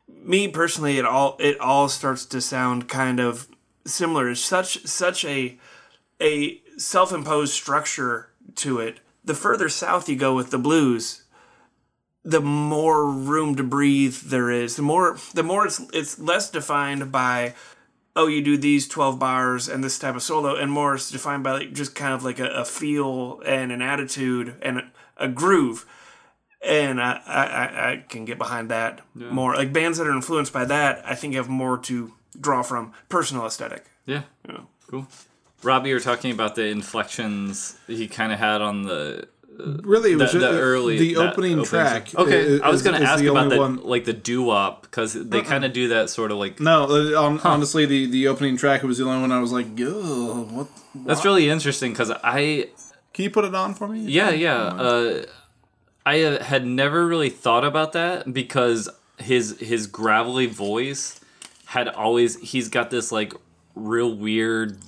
me 0.09 0.49
personally, 0.49 0.99
it 0.99 1.05
all 1.05 1.37
it 1.41 1.59
all 1.61 1.89
starts 1.89 2.25
to 2.27 2.41
sound 2.41 2.89
kind 2.89 3.21
of 3.21 3.49
similar. 3.85 4.31
It's 4.31 4.41
such 4.41 4.87
such 4.87 5.25
a 5.25 5.59
a 6.21 6.61
self 6.77 7.13
imposed 7.13 7.53
structure 7.53 8.31
to 8.57 8.79
it. 8.79 9.01
The 9.25 9.35
further 9.35 9.69
south 9.69 10.09
you 10.09 10.17
go 10.17 10.35
with 10.35 10.51
the 10.51 10.59
blues, 10.59 11.25
the 12.25 12.41
more 12.41 13.11
room 13.11 13.57
to 13.57 13.63
breathe 13.63 14.17
there 14.27 14.51
is. 14.51 14.77
The 14.77 14.83
more 14.83 15.19
the 15.35 15.43
more 15.43 15.67
it's 15.67 15.81
it's 15.93 16.19
less 16.19 16.51
defined 16.51 17.11
by 17.11 17.55
oh 18.17 18.27
you 18.27 18.43
do 18.43 18.57
these 18.57 18.89
12 18.89 19.19
bars 19.19 19.69
and 19.69 19.85
this 19.85 19.99
type 19.99 20.17
of 20.17 20.23
solo 20.23 20.57
and 20.57 20.71
more 20.71 20.95
it's 20.95 21.11
defined 21.11 21.45
by 21.45 21.53
like 21.53 21.73
just 21.73 21.95
kind 21.95 22.13
of 22.13 22.25
like 22.25 22.41
a, 22.41 22.49
a 22.49 22.65
feel 22.65 23.41
and 23.47 23.71
an 23.71 23.81
attitude 23.81 24.57
and 24.63 24.79
a, 24.79 24.91
a 25.17 25.29
groove 25.29 25.87
and 26.63 27.01
I, 27.01 27.21
I, 27.27 27.91
I 27.93 28.05
can 28.09 28.25
get 28.25 28.39
behind 28.39 28.71
that 28.71 29.01
more 29.15 29.55
like 29.55 29.73
bands 29.73 29.99
that 29.99 30.07
are 30.07 30.13
influenced 30.15 30.53
by 30.53 30.65
that 30.67 31.03
i 31.07 31.15
think 31.15 31.35
have 31.35 31.49
more 31.49 31.79
to 31.79 32.13
draw 32.39 32.63
from 32.63 32.93
personal 33.09 33.47
aesthetic 33.47 33.85
Yeah. 34.07 34.23
Cool. 34.91 35.07
Robbie, 35.63 35.91
you 35.91 35.95
were 35.95 36.01
talking 36.01 36.33
about 36.33 36.55
the 36.57 36.67
inflections 36.67 37.77
he 37.87 38.09
kind 38.09 38.33
of 38.33 38.39
had 38.39 38.61
on 38.61 38.83
the 38.83 39.29
Really, 39.59 40.13
it 40.13 40.17
the, 40.19 40.25
was 40.25 40.33
the 40.33 40.39
just, 40.41 40.55
early 40.59 40.99
the 40.99 41.17
opening 41.17 41.53
opening 41.59 41.65
track. 41.67 42.09
song. 42.09 42.23
Okay, 42.27 42.39
is- 42.41 42.61
I 42.63 42.71
was 42.71 42.83
going 42.83 42.99
to 42.99 43.07
ask 43.07 43.23
the 43.23 43.31
about 43.31 43.51
the 43.51 43.59
one- 43.59 43.83
like 43.85 44.05
the 44.07 44.15
doo 44.15 44.43
wop 44.43 44.83
because 44.83 45.13
they 45.13 45.43
kind 45.43 45.65
of 45.67 45.73
do 45.75 45.89
that 45.89 46.09
sort 46.09 46.31
of 46.33 46.39
like. 46.39 46.61
No, 46.61 46.85
uh, 46.85 47.21
on, 47.23 47.41
honestly, 47.41 47.85
the, 47.85 48.07
the 48.07 48.27
opening 48.29 48.57
track 48.57 48.83
was 48.83 48.97
the 48.99 49.05
only 49.05 49.21
one 49.21 49.33
I 49.33 49.39
was 49.41 49.53
like, 49.53 49.67
"Ugh, 49.79 50.51
what? 50.51 50.69
That's 50.95 51.27
really 51.27 51.51
interesting 51.51 51.93
because 51.93 52.11
I 52.11 52.69
Can 53.13 53.25
you 53.25 53.31
put 53.31 53.45
it 53.45 53.55
on 53.55 53.75
for 53.75 53.87
me?" 53.87 54.01
Yeah, 54.07 54.31
yeah. 54.31 54.57
Uh, 54.57 55.23
I 56.05 56.17
had 56.17 56.65
never 56.67 57.07
really 57.07 57.31
thought 57.31 57.65
about 57.65 57.93
that 57.93 58.33
because 58.33 58.89
his 59.19 59.59
his 59.61 59.87
gravelly 59.87 60.47
voice 60.47 61.21
had 61.67 61.89
always 61.89 62.41
he's 62.41 62.69
got 62.69 62.91
this 62.91 63.13
like 63.13 63.33
real 63.75 64.15
weird 64.15 64.79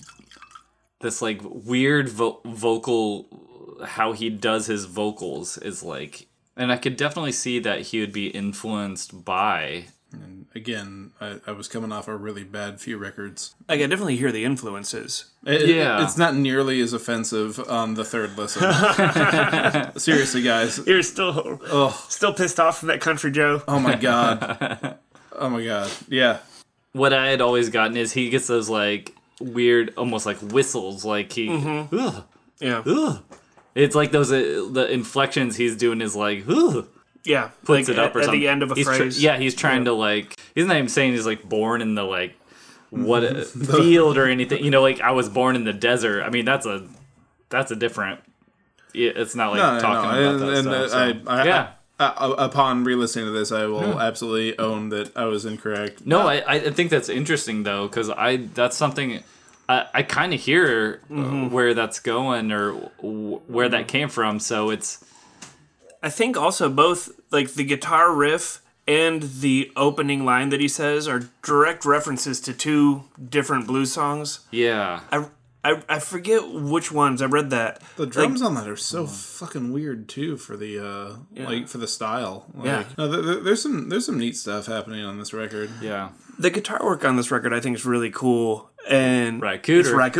this 1.00 1.21
like 1.21 1.40
weird 1.45 2.09
vo- 2.09 2.40
vocal 2.45 3.26
how 3.85 4.12
he 4.12 4.31
does 4.31 4.66
his 4.66 4.87
vocals 4.87 5.59
is 5.59 5.83
like 5.83 6.26
and 6.57 6.73
I 6.73 6.76
could 6.76 6.97
definitely 6.97 7.33
see 7.33 7.59
that 7.61 7.81
he 7.83 8.00
would 8.00 8.12
be 8.12 8.28
influenced 8.28 9.25
by 9.25 9.87
And 10.12 10.47
again, 10.54 11.12
I, 11.21 11.40
I 11.47 11.52
was 11.52 11.69
coming 11.69 11.92
off 11.92 12.07
a 12.09 12.16
really 12.16 12.45
bad 12.45 12.81
few 12.81 12.99
records. 12.99 13.54
I 13.69 13.76
can 13.78 13.88
definitely 13.90 14.16
hear 14.16 14.31
the 14.33 14.45
influences 14.45 15.26
It- 15.47 15.69
Yeah. 15.69 16.04
it's 16.04 16.16
not 16.19 16.35
nearly 16.37 16.81
as 16.81 16.92
offensive 16.92 17.59
on 17.69 17.95
the 17.95 18.04
third 18.04 18.37
listen. 18.37 18.62
Seriously, 19.99 20.42
guys. 20.42 20.81
you're 20.87 21.02
still 21.02 21.61
Oh, 21.71 22.04
still 22.09 22.33
pissed 22.35 22.61
off 22.61 22.78
from 22.78 22.88
that 22.88 23.00
country 23.00 23.31
joe 23.31 23.62
oh 23.69 23.78
my 23.81 23.95
god. 23.97 24.99
Oh 25.35 25.49
my 25.49 25.64
god. 25.64 25.90
Yeah. 26.09 26.38
what 26.92 27.12
I 27.14 27.28
had 27.28 27.40
always 27.40 27.71
gotten 27.71 27.97
is 27.97 28.12
he 28.12 28.28
gets 28.28 28.47
those 28.47 28.69
like 28.69 29.14
weird 29.40 29.95
almost 29.97 30.26
like 30.26 30.37
whistles 30.40 31.04
like 31.04 31.33
he 31.33 31.49
ugh, 31.50 32.25
yeah 32.61 32.83
ugh. 32.87 33.23
It's 33.75 33.95
like 33.97 34.12
those 34.12 34.31
uh, 34.31 34.69
the 34.71 34.87
inflections 34.92 35.57
he's 35.57 35.75
doing 35.76 36.02
is 36.02 36.14
like 36.14 36.45
ugh. 36.49 36.87
Yeah 37.25 37.50
puts 37.64 37.88
like 37.88 37.97
it 37.97 37.99
up 37.99 38.11
at, 38.11 38.17
or 38.17 38.21
at 38.23 38.31
the 38.33 38.49
end 38.49 38.62
of 38.62 38.73
a 38.73 38.75
He's 38.75 38.87
tr- 38.87 38.95
phrase 38.95 39.23
yeah, 39.23 39.37
he's 39.38 39.55
trying 39.55 39.85
to 39.87 39.93
like. 39.93 40.37
He's 40.55 40.67
not 40.67 40.76
even 40.76 40.88
saying 40.88 41.12
he's 41.12 41.26
like 41.26 41.43
born 41.49 41.81
in 41.81 41.95
the 41.95 42.02
like 42.05 42.35
what 42.91 43.25
uh, 43.25 43.45
field 43.45 44.19
or 44.19 44.26
anything. 44.26 44.64
You 44.64 44.71
know, 44.71 44.83
like 44.83 45.00
I 45.00 45.12
was 45.12 45.29
born 45.29 45.57
in 45.57 45.64
the 45.64 45.73
desert. 45.73 46.23
I 46.23 46.31
mean, 46.31 46.45
that's 46.45 46.67
a 46.67 46.87
that's 47.49 47.71
a 47.71 47.76
different. 47.76 48.21
It's 48.95 49.35
not 49.35 49.52
like 49.52 49.59
No, 49.59 49.75
no, 49.75 49.81
talking 49.81 50.11
no. 50.11 50.19
about 50.19 50.33
And, 50.35 50.43
that 50.43 50.49
and, 50.57 50.64
stuff. 50.64 50.75
uh, 50.85 50.88
so. 51.25 51.31
I, 51.31 51.41
I, 51.41 51.45
yeah. 51.47 51.69
I, 51.99 52.07
I, 52.09 52.45
upon 52.47 52.85
re-listening 52.85 53.26
to 53.26 53.31
this, 53.31 53.52
I 53.52 53.64
will 53.67 53.99
absolutely 54.00 54.59
own 54.59 54.88
that 54.91 55.17
I 55.17 55.25
was 55.26 55.45
incorrect. 55.47 56.05
No, 56.05 56.21
I, 56.26 56.43
I 56.47 56.71
think 56.71 56.91
that's 56.91 57.09
interesting 57.09 57.62
though, 57.62 57.87
because 57.88 58.11
I 58.11 58.37
that's 58.38 58.76
something 58.76 59.23
I, 59.69 59.87
I 59.95 60.02
kind 60.02 60.35
of 60.35 60.41
hear 60.41 61.00
uh, 61.11 61.14
Mm-hmm. 61.14 61.50
where 61.50 61.73
that's 61.75 62.00
going 62.00 62.50
or 62.52 62.91
w- 63.00 63.41
where 63.47 63.69
that 63.69 63.88
came 63.88 64.09
from. 64.09 64.41
So 64.41 64.69
it's 64.71 65.02
I 66.03 66.11
think 66.11 66.37
also 66.37 66.69
both 66.69 67.11
like 67.31 67.53
the 67.55 67.65
guitar 67.65 68.13
riff 68.13 68.61
and 68.89 69.23
the 69.23 69.71
opening 69.77 70.25
line 70.25 70.49
that 70.49 70.61
he 70.61 70.67
says 70.69 71.07
are 71.07 71.29
direct 71.43 71.85
references 71.85 72.41
to 72.41 72.53
two 72.53 73.05
different 73.31 73.67
blues 73.67 73.93
songs. 73.93 74.41
yeah, 74.51 75.01
I 75.13 75.27
I, 75.65 75.81
I 75.89 75.99
forget 76.01 76.43
which 76.53 76.91
ones. 76.91 77.23
I 77.23 77.27
read 77.27 77.51
that. 77.51 77.81
The 77.97 78.05
drums 78.07 78.43
on 78.43 78.57
that 78.57 78.67
are 78.69 78.77
so 78.77 79.07
fucking 79.07 79.73
weird 79.73 80.09
too 80.09 80.37
for 80.37 80.57
the 80.57 80.85
uh 80.85 81.17
like 81.37 81.69
for 81.69 81.79
the 81.79 81.87
style. 81.87 82.47
Like, 82.53 82.67
Yeah. 82.67 82.85
No, 82.99 83.07
there- 83.09 83.23
there, 83.23 83.37
there's 83.37 83.63
some 83.63 83.89
there's 83.89 84.07
some 84.07 84.19
neat 84.19 84.37
stuff 84.37 84.67
happening 84.67 85.05
on 85.05 85.19
this 85.21 85.33
record. 85.33 85.71
yeah. 85.81 86.09
The 86.39 86.51
guitar 86.51 86.81
work 86.83 87.05
on 87.05 87.15
this 87.17 87.31
record 87.31 87.53
I 87.55 87.61
think 87.61 87.77
is 87.77 87.85
really 87.87 88.11
cool. 88.11 88.71
And 88.91 89.41
Ry 89.41 89.59
Cooder. 89.59 89.81
it's 89.81 89.91
Ry 89.91 90.11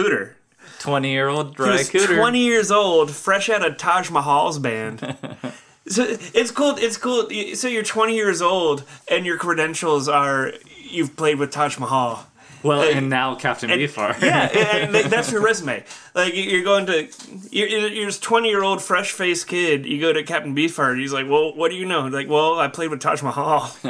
Twenty 0.79 1.11
year 1.11 1.27
old 1.29 1.57
He 1.57 1.63
Ry 1.65 1.71
was 1.73 1.91
Cooder. 1.91 2.17
20 2.17 2.39
years 2.39 2.71
old, 2.71 3.11
fresh 3.11 3.51
out 3.51 3.67
of 3.67 3.77
Taj 3.79 4.11
Mahal's 4.11 4.61
band. 4.61 5.01
so 5.87 6.05
it's 6.09 6.51
cool. 6.51 6.77
It's 6.79 6.97
cool. 6.97 7.29
So 7.55 7.69
you're 7.69 7.83
20 7.83 8.15
years 8.15 8.41
old, 8.43 8.85
and 9.09 9.27
your 9.27 9.39
credentials 9.39 10.09
are 10.09 10.53
you've 10.89 11.17
played 11.17 11.39
with 11.39 11.51
Taj 11.51 11.79
Mahal. 11.79 12.27
Well, 12.63 12.83
and 12.83 13.11
now 13.11 13.35
Captain 13.35 13.71
Beefheart. 13.71 14.23
Yeah, 14.23 14.49
and, 14.53 14.95
and 14.95 15.07
that's 15.13 15.33
your 15.33 15.43
resume. 15.43 15.85
Like 16.15 16.35
you're 16.35 16.63
going 16.63 16.87
to, 16.87 17.09
you're, 17.51 17.69
you're 17.69 18.07
this 18.07 18.21
20 18.21 18.49
year 18.49 18.63
old 18.63 18.81
fresh 18.83 19.13
faced 19.13 19.49
kid. 19.49 19.85
You 19.85 20.01
go 20.01 20.13
to 20.13 20.23
Captain 20.23 20.55
Beefheart. 20.55 20.93
And 20.93 21.01
he's 21.01 21.13
like, 21.13 21.29
well, 21.29 21.55
what 21.55 21.71
do 21.71 21.77
you 21.77 21.87
know? 21.87 22.07
Like, 22.07 22.29
well, 22.29 22.59
I 22.59 22.69
played 22.69 22.91
with 22.91 23.01
Taj 23.01 23.23
Mahal. 23.23 23.75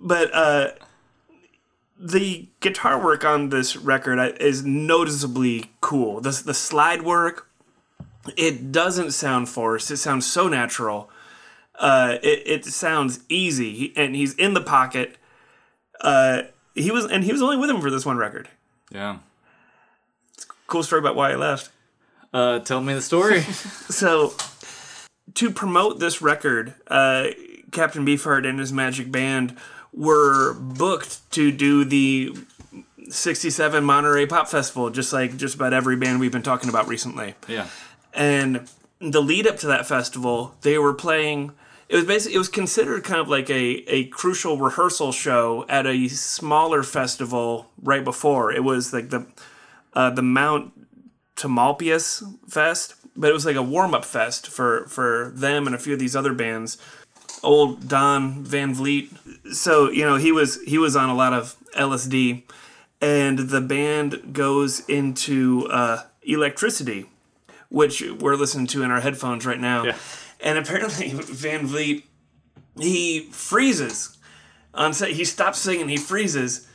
but 0.00 0.34
uh, 0.34 0.70
the 1.98 2.48
guitar 2.60 3.02
work 3.02 3.24
on 3.24 3.50
this 3.50 3.76
record 3.76 4.18
uh, 4.18 4.32
is 4.40 4.64
noticeably 4.64 5.70
cool. 5.80 6.20
The 6.20 6.42
the 6.44 6.54
slide 6.54 7.02
work, 7.02 7.48
it 8.36 8.72
doesn't 8.72 9.12
sound 9.12 9.48
forced. 9.48 9.90
It 9.90 9.96
sounds 9.98 10.26
so 10.26 10.48
natural. 10.48 11.10
Uh, 11.78 12.16
it, 12.22 12.42
it 12.46 12.64
sounds 12.64 13.20
easy, 13.28 13.72
He- 13.74 13.92
and 13.96 14.16
he's 14.16 14.34
in 14.34 14.54
the 14.54 14.60
pocket. 14.62 15.16
Uh, 16.00 16.42
he 16.74 16.90
was, 16.90 17.04
and 17.06 17.22
he 17.24 17.32
was 17.32 17.42
only 17.42 17.56
with 17.56 17.68
him 17.70 17.80
for 17.80 17.90
this 17.90 18.04
one 18.06 18.16
record. 18.16 18.48
yeah. 18.90 19.18
Cool 20.66 20.82
story 20.82 20.98
about 20.98 21.14
why 21.14 21.30
he 21.30 21.36
left. 21.36 21.70
Uh, 22.32 22.58
tell 22.58 22.80
me 22.80 22.92
the 22.94 23.02
story. 23.02 23.40
So, 23.88 24.34
to 25.34 25.50
promote 25.50 26.00
this 26.00 26.20
record, 26.20 26.74
uh, 26.88 27.28
Captain 27.70 28.04
Beefheart 28.04 28.44
and 28.48 28.58
his 28.58 28.72
Magic 28.72 29.12
Band 29.12 29.56
were 29.92 30.54
booked 30.54 31.30
to 31.32 31.52
do 31.52 31.84
the 31.84 32.36
67 33.08 33.84
Monterey 33.84 34.26
Pop 34.26 34.48
Festival, 34.48 34.90
just 34.90 35.12
like 35.12 35.36
just 35.36 35.54
about 35.54 35.72
every 35.72 35.94
band 35.96 36.18
we've 36.20 36.32
been 36.32 36.42
talking 36.42 36.68
about 36.68 36.88
recently. 36.88 37.34
yeah. 37.48 37.68
And 38.16 38.68
the 38.98 39.20
lead 39.20 39.46
up 39.46 39.58
to 39.58 39.66
that 39.68 39.86
festival, 39.86 40.54
they 40.62 40.78
were 40.78 40.94
playing. 40.94 41.52
It 41.88 41.94
was 41.94 42.04
basically 42.04 42.34
it 42.34 42.38
was 42.38 42.48
considered 42.48 43.04
kind 43.04 43.20
of 43.20 43.28
like 43.28 43.48
a, 43.48 43.84
a 43.88 44.06
crucial 44.06 44.58
rehearsal 44.58 45.12
show 45.12 45.64
at 45.68 45.86
a 45.86 46.08
smaller 46.08 46.82
festival 46.82 47.70
right 47.80 48.02
before. 48.02 48.50
It 48.50 48.64
was 48.64 48.92
like 48.92 49.10
the 49.10 49.26
uh, 49.92 50.10
the 50.10 50.22
Mount 50.22 50.72
Tamalpais 51.36 52.22
Fest, 52.48 52.94
but 53.14 53.30
it 53.30 53.32
was 53.32 53.46
like 53.46 53.56
a 53.56 53.62
warm 53.62 53.94
up 53.94 54.04
fest 54.04 54.48
for 54.48 54.86
for 54.86 55.30
them 55.34 55.66
and 55.66 55.76
a 55.76 55.78
few 55.78 55.92
of 55.92 56.00
these 56.00 56.16
other 56.16 56.32
bands. 56.32 56.78
Old 57.42 57.88
Don 57.88 58.42
Van 58.44 58.74
Vliet. 58.74 59.10
So 59.52 59.90
you 59.90 60.04
know 60.04 60.16
he 60.16 60.32
was 60.32 60.60
he 60.62 60.78
was 60.78 60.96
on 60.96 61.08
a 61.08 61.14
lot 61.14 61.32
of 61.32 61.54
LSD, 61.76 62.42
and 63.00 63.38
the 63.38 63.60
band 63.60 64.32
goes 64.32 64.80
into 64.88 65.68
uh, 65.70 66.04
electricity, 66.22 67.06
which 67.76 68.00
we're 68.00 68.36
listening 68.36 68.66
to 68.66 68.82
in 68.82 68.90
our 68.90 69.00
headphones 69.00 69.44
right 69.44 69.60
now. 69.60 69.84
Yeah. 69.84 69.96
And 70.40 70.56
apparently 70.56 71.10
Van 71.14 71.66
Vliet 71.66 72.04
he 72.78 73.28
freezes 73.30 74.16
on 74.74 74.94
set. 74.94 75.10
He 75.10 75.24
stops 75.24 75.58
singing. 75.58 75.88
He 75.88 75.96
freezes, 75.98 76.66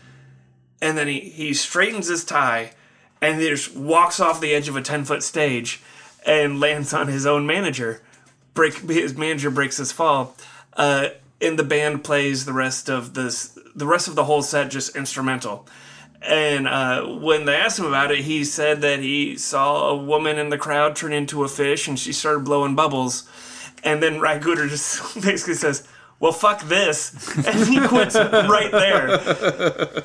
and 0.81 0.97
then 0.97 1.07
he 1.07 1.19
he 1.19 1.53
straightens 1.53 2.07
his 2.07 2.23
tie, 2.23 2.71
and 3.19 3.41
he 3.41 3.49
just 3.49 3.75
walks 3.75 4.19
off 4.19 4.39
the 4.41 4.53
edge 4.53 4.67
of 4.67 4.75
a 4.75 4.81
ten 4.81 5.03
foot 5.03 5.23
stage, 5.23 5.81
and 6.25 6.59
lands 6.59 6.93
on 6.93 7.07
his 7.07 7.25
own 7.25 7.45
manager. 7.45 8.01
Break 8.53 8.75
his 8.75 9.15
manager 9.15 9.49
breaks 9.49 9.77
his 9.77 9.91
fall. 9.91 10.35
Uh, 10.73 11.09
and 11.41 11.57
the 11.57 11.63
band 11.63 12.03
plays 12.03 12.45
the 12.45 12.53
rest 12.53 12.89
of 12.89 13.15
this, 13.15 13.57
the 13.75 13.87
rest 13.87 14.07
of 14.07 14.15
the 14.15 14.25
whole 14.25 14.43
set 14.43 14.69
just 14.69 14.95
instrumental. 14.95 15.67
And 16.21 16.67
uh, 16.67 17.05
when 17.05 17.45
they 17.45 17.55
asked 17.55 17.79
him 17.79 17.85
about 17.85 18.11
it, 18.11 18.19
he 18.19 18.43
said 18.43 18.81
that 18.81 18.99
he 18.99 19.37
saw 19.37 19.89
a 19.89 19.95
woman 19.95 20.37
in 20.37 20.49
the 20.49 20.57
crowd 20.57 20.95
turn 20.95 21.13
into 21.13 21.43
a 21.43 21.47
fish, 21.47 21.87
and 21.87 21.97
she 21.97 22.13
started 22.13 22.43
blowing 22.45 22.75
bubbles. 22.75 23.27
And 23.83 24.03
then 24.03 24.19
Cooder 24.19 24.69
just 24.69 25.15
basically 25.21 25.55
says, 25.55 25.87
well, 26.19 26.31
fuck 26.31 26.61
this, 26.67 27.35
and 27.47 27.67
he 27.67 27.79
quits 27.87 28.15
right 28.15 28.69
there. 28.71 29.07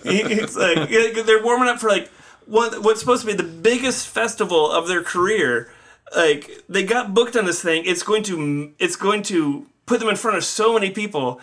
He- 0.04 0.22
It's 0.22 0.56
like 0.56 0.88
they're 0.88 1.42
warming 1.44 1.68
up 1.68 1.78
for 1.78 1.90
like 1.90 2.08
what 2.46 2.82
what's 2.82 3.00
supposed 3.00 3.20
to 3.22 3.26
be 3.26 3.34
the 3.34 3.42
biggest 3.42 4.06
festival 4.08 4.70
of 4.72 4.88
their 4.88 5.02
career. 5.02 5.70
Like 6.16 6.62
they 6.70 6.84
got 6.84 7.12
booked 7.12 7.36
on 7.36 7.44
this 7.44 7.60
thing. 7.60 7.82
It's 7.84 8.02
going 8.02 8.22
to 8.24 8.72
it's 8.78 8.96
going 8.96 9.22
to 9.24 9.66
put 9.84 10.00
them 10.00 10.08
in 10.08 10.16
front 10.16 10.38
of 10.38 10.44
so 10.44 10.72
many 10.72 10.90
people, 10.90 11.38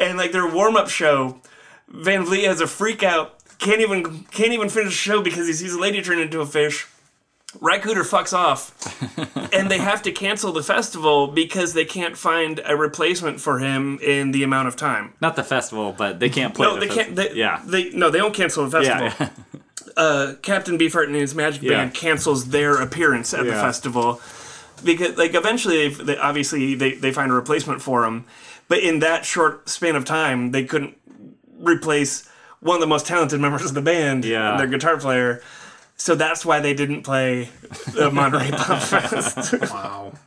and 0.00 0.16
like 0.16 0.32
their 0.32 0.50
warm 0.50 0.76
up 0.76 0.88
show, 0.88 1.42
Van 1.88 2.24
Vliet 2.24 2.46
has 2.46 2.62
a 2.62 2.66
freak 2.66 3.02
out. 3.02 3.35
Can't 3.58 3.80
even 3.80 4.24
can't 4.24 4.52
even 4.52 4.68
finish 4.68 4.90
the 4.92 4.96
show 4.96 5.22
because 5.22 5.46
he 5.46 5.52
sees 5.52 5.74
a 5.74 5.78
lady 5.80 6.02
turn 6.02 6.18
into 6.18 6.40
a 6.40 6.46
fish. 6.46 6.86
Ry 7.60 7.78
Cooder 7.78 8.02
fucks 8.02 8.34
off, 8.34 8.74
and 9.52 9.70
they 9.70 9.78
have 9.78 10.02
to 10.02 10.12
cancel 10.12 10.52
the 10.52 10.62
festival 10.62 11.28
because 11.28 11.72
they 11.72 11.86
can't 11.86 12.14
find 12.16 12.60
a 12.66 12.76
replacement 12.76 13.40
for 13.40 13.60
him 13.60 13.98
in 14.02 14.32
the 14.32 14.42
amount 14.42 14.68
of 14.68 14.76
time. 14.76 15.14
Not 15.22 15.36
the 15.36 15.42
festival, 15.44 15.94
but 15.96 16.20
they 16.20 16.28
can't 16.28 16.54
play. 16.54 16.66
No, 16.66 16.74
the 16.74 16.80
they 16.80 16.86
fes- 16.88 16.96
can't. 16.96 17.16
They, 17.16 17.32
yeah. 17.32 17.62
They 17.64 17.90
no, 17.90 18.10
they 18.10 18.18
don't 18.18 18.34
cancel 18.34 18.66
the 18.66 18.70
festival. 18.82 19.10
yeah. 19.26 19.30
Uh, 19.96 20.34
Captain 20.42 20.76
Beefheart 20.76 21.06
and 21.06 21.14
his 21.14 21.34
magic 21.34 21.62
Yeah. 21.62 21.70
band 21.78 21.94
cancels 21.94 22.50
their 22.50 22.74
appearance 22.82 23.32
at 23.32 23.46
the 23.46 23.52
festival 23.52 24.20
because, 24.84 25.16
like, 25.16 25.34
eventually, 25.34 25.88
they 25.88 26.18
obviously 26.18 26.74
they, 26.74 26.92
they 26.92 27.12
find 27.12 27.30
a 27.30 27.34
replacement 27.34 27.80
for 27.80 28.04
him, 28.04 28.26
but 28.68 28.80
in 28.80 28.98
that 28.98 29.24
short 29.24 29.70
span 29.70 29.96
of 29.96 30.04
time, 30.04 30.50
they 30.50 30.64
couldn't 30.64 30.98
replace 31.58 32.28
one 32.66 32.76
of 32.76 32.80
the 32.80 32.86
most 32.86 33.06
talented 33.06 33.40
members 33.40 33.64
of 33.64 33.74
the 33.74 33.82
band, 33.82 34.24
Yeah. 34.24 34.56
their 34.56 34.66
guitar 34.66 34.96
player. 34.98 35.40
So 35.96 36.14
that's 36.14 36.44
why 36.44 36.60
they 36.60 36.74
didn't 36.74 37.02
play 37.02 37.48
the 37.94 38.10
Monterey 38.10 38.50
Pop 38.50 38.82
Fest. 38.82 39.54
Wow. 39.72 40.12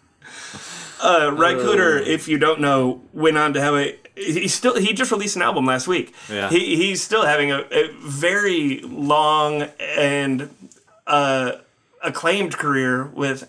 Uh, 1.01 1.31
Ry 1.33 1.53
Cooder, 1.53 2.05
if 2.05 2.27
you 2.27 2.37
don't 2.37 2.59
know, 2.59 3.01
went 3.13 3.37
on 3.37 3.53
to 3.53 3.61
have 3.61 3.73
a. 3.73 3.95
He 4.17 4.49
still 4.49 4.75
he 4.77 4.91
just 4.91 5.11
released 5.11 5.37
an 5.37 5.41
album 5.41 5.65
last 5.65 5.87
week. 5.87 6.13
Yeah. 6.29 6.49
He, 6.49 6.75
he's 6.75 7.01
still 7.01 7.25
having 7.25 7.53
a, 7.53 7.59
a 7.71 7.87
very 8.01 8.81
long 8.81 9.61
and 9.79 10.49
uh, 11.07 11.53
acclaimed 12.03 12.57
career 12.57 13.05
with 13.05 13.47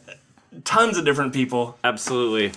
tons 0.62 0.96
of 0.96 1.04
different 1.04 1.32
people. 1.32 1.76
Absolutely. 1.82 2.52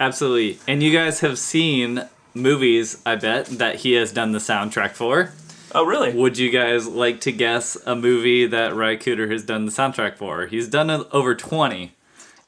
Absolutely. 0.00 0.58
And 0.66 0.82
you 0.82 0.90
guys 0.92 1.20
have 1.20 1.38
seen 1.38 2.02
movies, 2.34 3.00
I 3.06 3.14
bet, 3.14 3.46
that 3.46 3.76
he 3.76 3.92
has 3.92 4.10
done 4.12 4.32
the 4.32 4.40
soundtrack 4.40 4.92
for. 4.94 5.30
Oh, 5.74 5.84
really? 5.84 6.12
Would 6.14 6.38
you 6.38 6.50
guys 6.50 6.86
like 6.86 7.20
to 7.22 7.32
guess 7.32 7.76
a 7.86 7.94
movie 7.94 8.46
that 8.46 8.74
Ry 8.74 8.96
Cooder 8.96 9.30
has 9.30 9.44
done 9.44 9.66
the 9.66 9.72
soundtrack 9.72 10.16
for? 10.16 10.46
He's 10.46 10.68
done 10.68 10.90
over 11.12 11.34
20. 11.34 11.92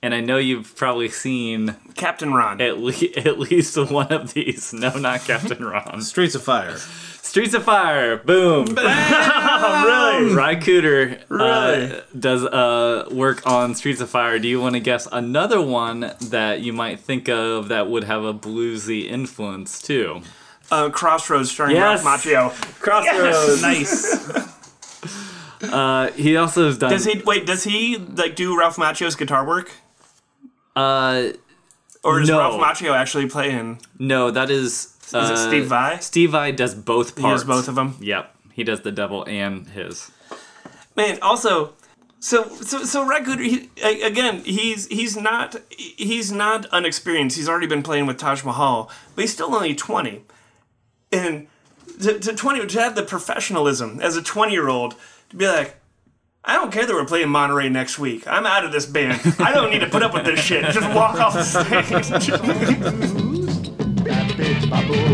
And 0.03 0.15
I 0.15 0.21
know 0.23 0.39
you've 0.39 0.75
probably 0.77 1.11
seen 1.11 1.77
Captain 1.95 2.33
Ron. 2.33 2.61
at, 2.63 2.79
le- 2.79 2.95
at 3.17 3.39
least 3.39 3.77
one 3.77 4.11
of 4.11 4.33
these. 4.33 4.73
No, 4.73 4.97
not 4.97 5.21
Captain 5.21 5.63
Ron. 5.63 6.01
Streets 6.03 6.35
of 6.35 6.43
Fire. 6.43 6.79
Streets 6.79 7.53
of 7.53 7.65
Fire. 7.65 8.17
Boom. 8.17 8.75
oh, 8.79 10.21
really? 10.23 10.35
Ry 10.35 10.57
Cooder 10.57 11.21
Really? 11.29 11.93
uh, 11.97 12.01
does 12.19 12.45
uh, 12.45 13.09
work 13.13 13.47
on 13.47 13.75
Streets 13.75 14.01
of 14.01 14.09
Fire. 14.09 14.39
Do 14.39 14.49
you 14.49 14.59
want 14.61 14.75
to 14.75 14.81
guess 14.81 15.07
another 15.13 15.61
one 15.61 16.13
that 16.23 16.61
you 16.61 16.73
might 16.73 16.99
think 17.01 17.29
of 17.29 17.69
that 17.69 17.91
would 17.91 18.05
have 18.05 18.25
a 18.25 18.33
bluesy 18.33 19.07
influence 19.07 19.83
too? 19.83 20.23
Uh, 20.71 20.89
Crossroads 20.91 21.51
starring 21.51 21.77
Yes. 21.77 22.05
Ralph 22.05 22.23
Macchio. 22.25 22.51
Crossroads. 22.81 23.63
nice. 23.63 24.49
Uh, 25.63 26.11
he 26.13 26.37
also 26.39 26.65
has 26.67 26.79
done. 26.79 26.91
Does 26.91 27.05
he 27.05 27.19
wait? 27.27 27.45
Does 27.45 27.65
he 27.65 27.99
like 27.99 28.35
do 28.35 28.59
Ralph 28.59 28.77
Macchio's 28.77 29.15
guitar 29.15 29.47
work, 29.47 29.71
Uh, 30.75 31.33
or 32.03 32.21
does 32.21 32.29
No. 32.31 32.39
Ralph 32.39 32.61
Macchio 32.61 32.95
actually 32.97 33.27
play 33.27 33.51
in? 33.51 33.79
no, 33.99 34.31
that 34.31 34.49
is. 34.51 34.97
Is 35.03 35.13
it 35.13 35.17
uh, 35.17 35.37
Steve 35.37 35.67
Vai? 35.67 35.99
Steve 35.99 36.31
Vai 36.31 36.53
does 36.53 36.75
both 36.75 37.15
He 37.15 37.21
parts. 37.23 37.43
does 37.43 37.47
both 37.47 37.69
of 37.69 37.75
them. 37.75 37.97
Yep, 38.01 38.35
he 38.55 38.65
does 38.65 38.81
the 38.81 38.91
devil 38.93 39.23
and 39.29 39.67
his. 39.69 40.11
Man, 40.97 41.19
also, 41.21 41.75
so 42.21 42.49
so 42.63 42.85
so 42.85 43.05
Red 43.07 43.25
Cooder, 43.27 43.45
he, 43.45 43.69
again, 44.03 44.41
he's 44.45 44.87
he's 44.87 45.15
not 45.15 45.57
he's 45.77 46.33
not 46.33 46.65
unexperienced. 46.73 47.37
He's 47.37 47.51
already 47.51 47.67
been 47.67 47.83
playing 47.83 48.07
with 48.07 48.17
Taj 48.17 48.45
Mahal, 48.45 48.91
but 49.15 49.21
he's 49.25 49.33
still 49.35 49.55
only 49.55 49.75
twenty, 49.75 50.23
and 51.13 51.47
to, 52.03 52.19
to 52.19 52.35
twenty 52.35 52.67
to 52.67 52.81
have 52.81 52.95
the 52.95 53.03
professionalism 53.03 54.01
as 54.01 54.17
a 54.17 54.23
twenty 54.23 54.53
year 54.53 54.69
old 54.69 54.95
to 55.31 55.37
be 55.37 55.47
like. 55.47 55.77
I 56.43 56.55
don't 56.55 56.73
care 56.73 56.87
that 56.87 56.95
we're 56.95 57.05
playing 57.05 57.29
Monterey 57.29 57.69
next 57.69 57.99
week. 57.99 58.27
I'm 58.27 58.47
out 58.47 58.65
of 58.65 58.73
this 58.73 58.87
band. 58.87 59.21
I 59.39 59.53
don't 59.53 59.71
need 59.71 59.81
to 59.81 59.91
put 59.91 60.03
up 60.03 60.15
with 60.15 60.25
this 60.25 60.41
shit. 60.41 60.65
Just 60.73 60.89
walk 60.95 61.21
off 61.21 61.35
the 61.35 61.43
stage. 64.65 65.07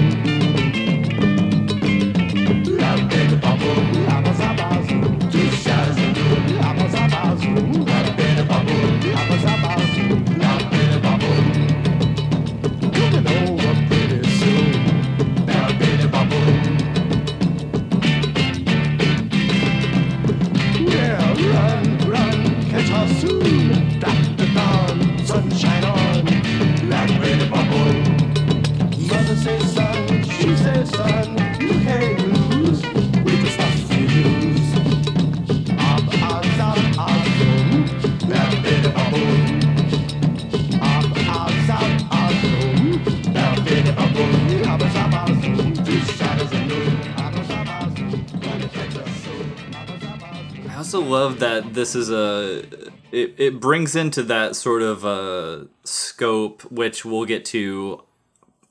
this 51.77 51.95
is 51.95 52.11
a. 52.11 52.65
It, 53.13 53.35
it 53.39 53.61
brings 53.61 53.95
into 53.95 54.23
that 54.25 54.57
sort 54.57 54.83
of 54.83 55.05
uh, 55.05 55.67
scope, 55.85 56.63
which 56.73 57.05
we'll 57.05 57.25
get 57.25 57.45
to 57.47 58.03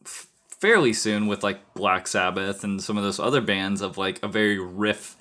f- 0.05 0.27
fairly 0.49 0.91
soon 0.91 1.27
with 1.27 1.41
like 1.43 1.73
Black 1.73 2.07
Sabbath 2.07 2.63
and 2.65 2.81
some 2.83 2.97
of 2.97 3.03
those 3.03 3.19
other 3.19 3.39
bands 3.41 3.79
of 3.81 3.97
like 3.97 4.21
a 4.21 4.27
very 4.27 4.59
riff, 4.59 5.15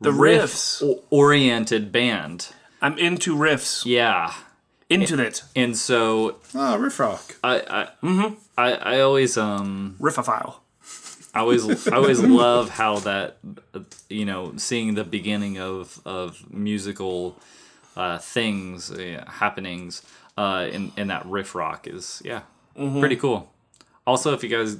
The 0.00 0.12
riff 0.12 0.42
riffs. 0.52 0.98
oriented 1.10 1.92
band. 1.92 2.48
I'm 2.80 2.96
into 2.98 3.36
riffs. 3.36 3.84
Yeah, 3.84 4.32
Into 4.88 5.22
it. 5.22 5.42
and 5.54 5.76
so 5.76 6.38
Oh, 6.54 6.76
riff 6.78 6.98
rock. 6.98 7.36
I 7.44 7.56
I, 7.60 7.88
mm-hmm. 8.06 8.34
I 8.58 8.72
I 8.96 9.00
always 9.00 9.36
um 9.36 9.96
Riffophile. 10.00 10.56
I 11.34 11.40
always 11.40 11.88
I 11.88 11.96
always 11.96 12.20
love 12.22 12.70
how 12.70 12.98
that 13.00 13.38
uh, 13.74 13.80
you 14.08 14.24
know 14.24 14.52
seeing 14.56 14.94
the 14.94 15.04
beginning 15.04 15.58
of 15.58 16.00
of 16.04 16.52
musical 16.52 17.38
uh, 17.96 18.18
things 18.18 18.90
uh, 18.90 19.24
happenings 19.28 20.02
uh, 20.36 20.68
in 20.70 20.92
in 20.96 21.08
that 21.08 21.24
riff 21.26 21.54
rock 21.54 21.86
is 21.86 22.22
yeah 22.24 22.42
pretty 22.74 23.16
cool. 23.16 23.50
Also, 24.06 24.32
if 24.34 24.42
you 24.42 24.48
guys 24.48 24.76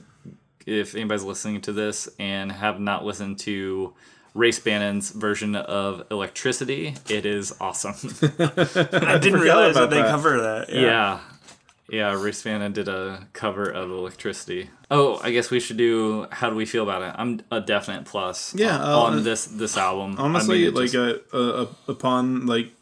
if 0.66 0.94
anybody's 0.94 1.24
listening 1.24 1.60
to 1.62 1.72
this 1.72 2.08
and 2.18 2.52
have 2.52 2.78
not 2.80 3.04
listened 3.04 3.38
to 3.40 3.92
Race 4.34 4.58
Bannon's 4.60 5.10
version 5.10 5.54
of 5.56 6.04
Electricity, 6.10 6.94
it 7.08 7.26
is 7.26 7.54
awesome. 7.60 7.94
I 8.38 9.18
didn't 9.18 9.40
realize 9.40 9.74
that 9.74 9.84
about 9.84 9.90
they 9.90 10.02
that. 10.02 10.10
cover 10.10 10.40
that. 10.40 10.68
yeah. 10.70 10.80
Yeah, 10.80 11.20
Race 11.92 12.42
Bannon 12.42 12.72
did 12.72 12.88
a 12.88 13.26
cover 13.34 13.68
of 13.70 13.90
Electricity. 13.90 14.70
Oh, 14.90 15.20
I 15.22 15.30
guess 15.30 15.50
we 15.50 15.60
should 15.60 15.76
do 15.76 16.26
How 16.30 16.48
Do 16.50 16.56
We 16.56 16.64
Feel 16.64 16.84
About 16.84 17.02
It? 17.02 17.14
I'm 17.18 17.40
a 17.50 17.60
definite 17.60 18.04
plus 18.06 18.54
Yeah, 18.54 18.76
on, 18.78 18.82
uh, 18.82 18.96
on 19.18 19.24
this 19.24 19.44
this 19.46 19.76
album. 19.76 20.16
I 20.18 20.22
Honestly, 20.22 20.64
mean, 20.64 20.74
like 20.74 20.90
just- 20.90 21.20
uh, 21.34 21.36
uh, 21.38 21.66
upon 21.88 22.46
like 22.46 22.72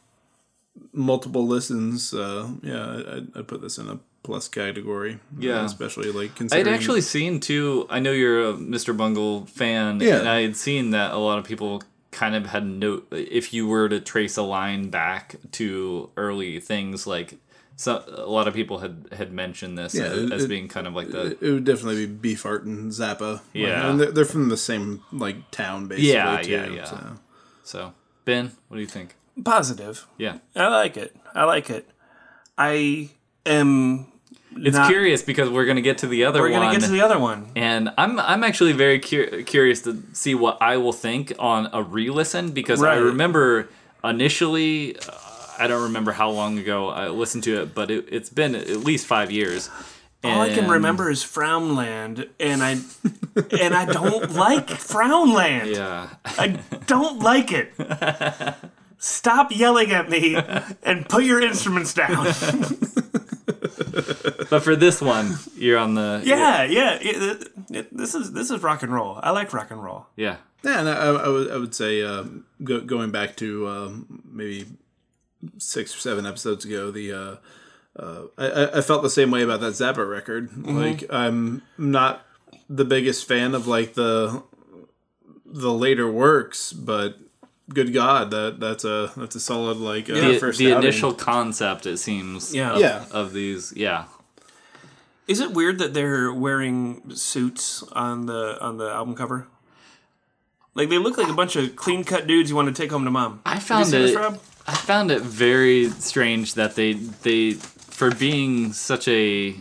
multiple 0.93 1.47
listens, 1.47 2.15
uh, 2.15 2.49
yeah, 2.63 3.03
I'd, 3.17 3.27
I'd 3.37 3.49
put 3.49 3.61
this 3.63 3.79
in 3.79 3.89
a 3.89 3.99
plus 4.23 4.49
category. 4.49 5.19
Yeah. 5.39 5.65
especially 5.65 6.13
like 6.13 6.31
I'd 6.53 6.69
actually 6.69 7.01
seen 7.01 7.41
too. 7.41 7.87
I 7.91 8.01
know 8.01 8.13
you're 8.13 8.51
a 8.51 8.53
Mr. 8.55 8.97
Bungle 8.97 9.47
fan, 9.47 10.01
Yeah. 10.01 10.19
and 10.21 10.29
I 10.29 10.43
had 10.43 10.57
seen 10.57 10.91
that 10.91 11.13
a 11.13 11.19
lot 11.19 11.39
of 11.39 11.45
people 11.45 11.83
kind 12.11 12.35
of 12.35 12.47
had 12.47 12.67
note. 12.67 13.07
If 13.13 13.53
you 13.55 13.67
were 13.67 13.89
to 13.89 14.01
trace 14.01 14.37
a 14.37 14.43
line 14.43 14.91
back 14.91 15.37
to 15.53 16.11
early 16.17 16.61
things, 16.61 17.07
like 17.07 17.39
so, 17.81 18.05
a 18.09 18.29
lot 18.39 18.47
of 18.47 18.53
people 18.55 18.79
had 18.85 18.95
had 19.13 19.33
mentioned 19.33 19.79
this 19.79 19.95
Yeah, 19.95 20.05
as, 20.05 20.19
it- 20.25 20.33
as 20.33 20.47
being 20.47 20.69
kind 20.69 20.87
of 20.87 20.93
like 20.95 21.09
the 21.11 21.37
It 21.41 21.51
would 21.55 21.65
definitely 21.65 22.07
be 22.07 22.35
Beefheart 22.35 22.63
and 22.65 22.91
Zappa. 22.93 23.33
Like, 23.37 23.41
Yeah. 23.55 23.89
and 23.89 23.99
they're, 24.01 24.11
they're 24.13 24.25
from 24.35 24.49
the 24.51 24.57
same 24.57 25.03
like 25.13 25.51
town, 25.51 25.87
basically. 25.89 26.13
Yeah, 26.13 26.43
too, 26.43 26.51
yeah, 26.51 26.67
yeah. 26.69 26.85
So. 26.85 26.99
so. 27.65 27.93
Ben, 28.27 28.53
what 28.69 28.77
do 28.77 28.81
you 28.83 28.87
think? 28.99 29.17
Positive. 29.45 30.07
Yeah, 30.19 30.39
I 30.55 30.69
like 30.69 30.97
it. 30.99 31.17
I 31.35 31.45
like 31.45 31.71
it. 31.71 31.89
I 32.59 33.09
am 33.47 34.07
it's 34.57 34.77
not- 34.77 34.89
curious 34.91 35.23
because 35.23 35.49
we're 35.49 35.65
gonna 35.65 35.81
get 35.81 35.99
to 35.99 36.07
the 36.07 36.25
other 36.25 36.43
one. 36.43 36.51
We're 36.51 36.59
gonna 36.61 36.73
get 36.79 36.85
to 36.85 36.91
the 36.93 37.01
other 37.03 37.19
one. 37.19 37.47
and 37.57 37.91
I'm 37.97 38.21
I'm 38.21 38.45
actually 38.45 38.73
very 38.73 38.99
cur- 38.99 39.43
curious 39.45 39.81
to 39.83 40.03
see 40.13 40.35
what 40.35 40.59
I 40.61 40.77
will 40.77 40.93
think 40.93 41.33
on 41.39 41.71
a 41.73 41.83
re-listen 41.83 42.51
because 42.51 42.83
I 42.83 42.97
remember 42.97 43.69
initially, 44.05 44.97
uh, 44.99 45.13
I 45.61 45.67
don't 45.69 45.83
remember 45.85 46.13
how 46.13 46.31
long 46.31 46.59
ago 46.59 46.89
I 46.89 47.09
listened 47.09 47.45
to 47.45 47.63
it, 47.63 47.75
but 47.75 47.91
it, 47.91 48.07
it's 48.11 48.31
been 48.31 48.55
at 48.55 48.69
least 48.79 49.07
five 49.07 49.31
years. 49.31 49.69
All 50.25 50.41
I 50.43 50.51
can 50.51 50.69
remember 50.69 51.09
is 51.11 51.23
Frownland, 51.25 52.29
and 52.39 52.63
I 52.63 52.73
and 53.59 53.75
I 53.75 53.87
don't 53.87 54.33
like 54.35 54.67
Frownland. 54.69 55.75
Yeah, 55.75 56.11
I 56.25 56.59
don't 56.87 57.21
like 57.21 57.53
it. 57.53 57.73
Stop 58.99 59.51
yelling 59.51 59.93
at 59.93 60.11
me 60.11 60.37
and 60.83 61.09
put 61.09 61.25
your 61.25 61.41
instruments 61.41 61.95
down. 61.95 62.25
but 64.51 64.61
for 64.63 64.77
this 64.77 65.01
one, 65.01 65.37
you're 65.57 65.79
on 65.79 65.95
the 65.95 66.23
Yeah, 66.25 66.65
yeah. 66.65 66.99
it- 67.01 67.49
it- 67.71 67.97
this 67.97 68.15
is 68.15 68.33
this 68.33 68.51
is 68.51 68.63
rock 68.63 68.83
and 68.83 68.93
roll. 68.93 69.19
I 69.23 69.31
like 69.31 69.53
rock 69.53 69.71
and 69.71 69.83
roll. 69.83 70.07
yeah. 70.17 70.37
Yeah, 70.63 70.81
and 70.81 70.89
I, 70.91 70.93
I 71.07 71.29
would 71.29 71.51
I 71.51 71.57
would 71.57 71.75
say 71.75 72.03
um, 72.03 72.45
go, 72.63 72.81
going 72.83 73.11
back 73.11 73.37
to 73.37 73.67
um, 73.69 74.23
maybe 74.31 74.67
six 75.59 75.95
or 75.95 75.99
seven 75.99 76.27
episodes 76.27 76.65
ago, 76.65 76.91
the 76.91 77.13
uh, 77.13 77.37
uh, 77.99 78.23
I- 78.39 78.47
I, 78.51 78.79
I 78.79 78.81
felt 78.83 79.03
the 79.03 79.11
same 79.11 79.31
way 79.31 79.43
about 79.43 79.61
that 79.61 79.73
Zappa 79.75 80.09
record. 80.09 80.51
Like 80.67 81.05
I'm 81.11 81.63
not 81.79 82.25
the 82.69 82.85
biggest 82.85 83.27
fan 83.27 83.55
of 83.55 83.67
like 83.67 83.95
the 83.95 84.43
the 85.47 85.73
later 85.73 86.11
works, 86.11 86.73
but 86.73 87.19
good 87.69 87.93
God, 87.93 88.31
that 88.31 88.61
that's 88.61 88.85
a 88.85 89.13
that's 89.17 89.35
a 89.35 89.41
solid 89.41 89.79
like 89.79 90.09
uh, 90.11 90.15
The, 90.15 90.39
first 90.39 90.59
the 90.59 90.73
outing. 90.73 90.85
initial 90.85 91.13
concept, 91.15 91.87
it 91.87 91.97
seems, 91.99 92.55
Yeah. 92.55 92.73
of, 92.75 92.81
Yeah. 92.81 93.05
of 93.11 93.33
these, 93.33 93.73
yeah. 93.77 94.05
Is 95.27 95.39
it 95.41 95.53
weird 95.53 95.79
that 95.79 95.95
they're 95.95 96.33
wearing 96.33 97.15
suits 97.15 97.83
on 97.93 98.27
the 98.27 98.59
on 98.61 98.79
the 98.79 98.91
album 98.91 99.15
cover? 99.15 99.47
Like 100.75 100.89
they 100.89 100.99
look 100.99 101.19
like 101.19 101.29
a 101.29 101.33
bunch 101.35 101.57
of 101.57 101.75
clean 101.77 102.05
cut 102.05 102.27
dudes 102.27 102.51
you 102.51 102.57
want 102.57 102.75
to 102.75 102.83
take 102.83 102.91
home 102.91 103.05
to 103.05 103.11
mom. 103.11 103.41
I 103.45 103.59
found 103.59 103.87
seen 103.87 104.01
this, 104.03 104.11
it. 104.13 104.17
Rob? 104.17 104.41
I 104.71 104.75
found 104.75 105.11
it 105.11 105.23
very 105.23 105.91
strange 105.91 106.55
that 106.55 106.75
they 106.77 106.93
they 107.27 107.53
for 107.55 108.11
being 108.15 108.73
such 108.73 109.09
a 109.09 109.55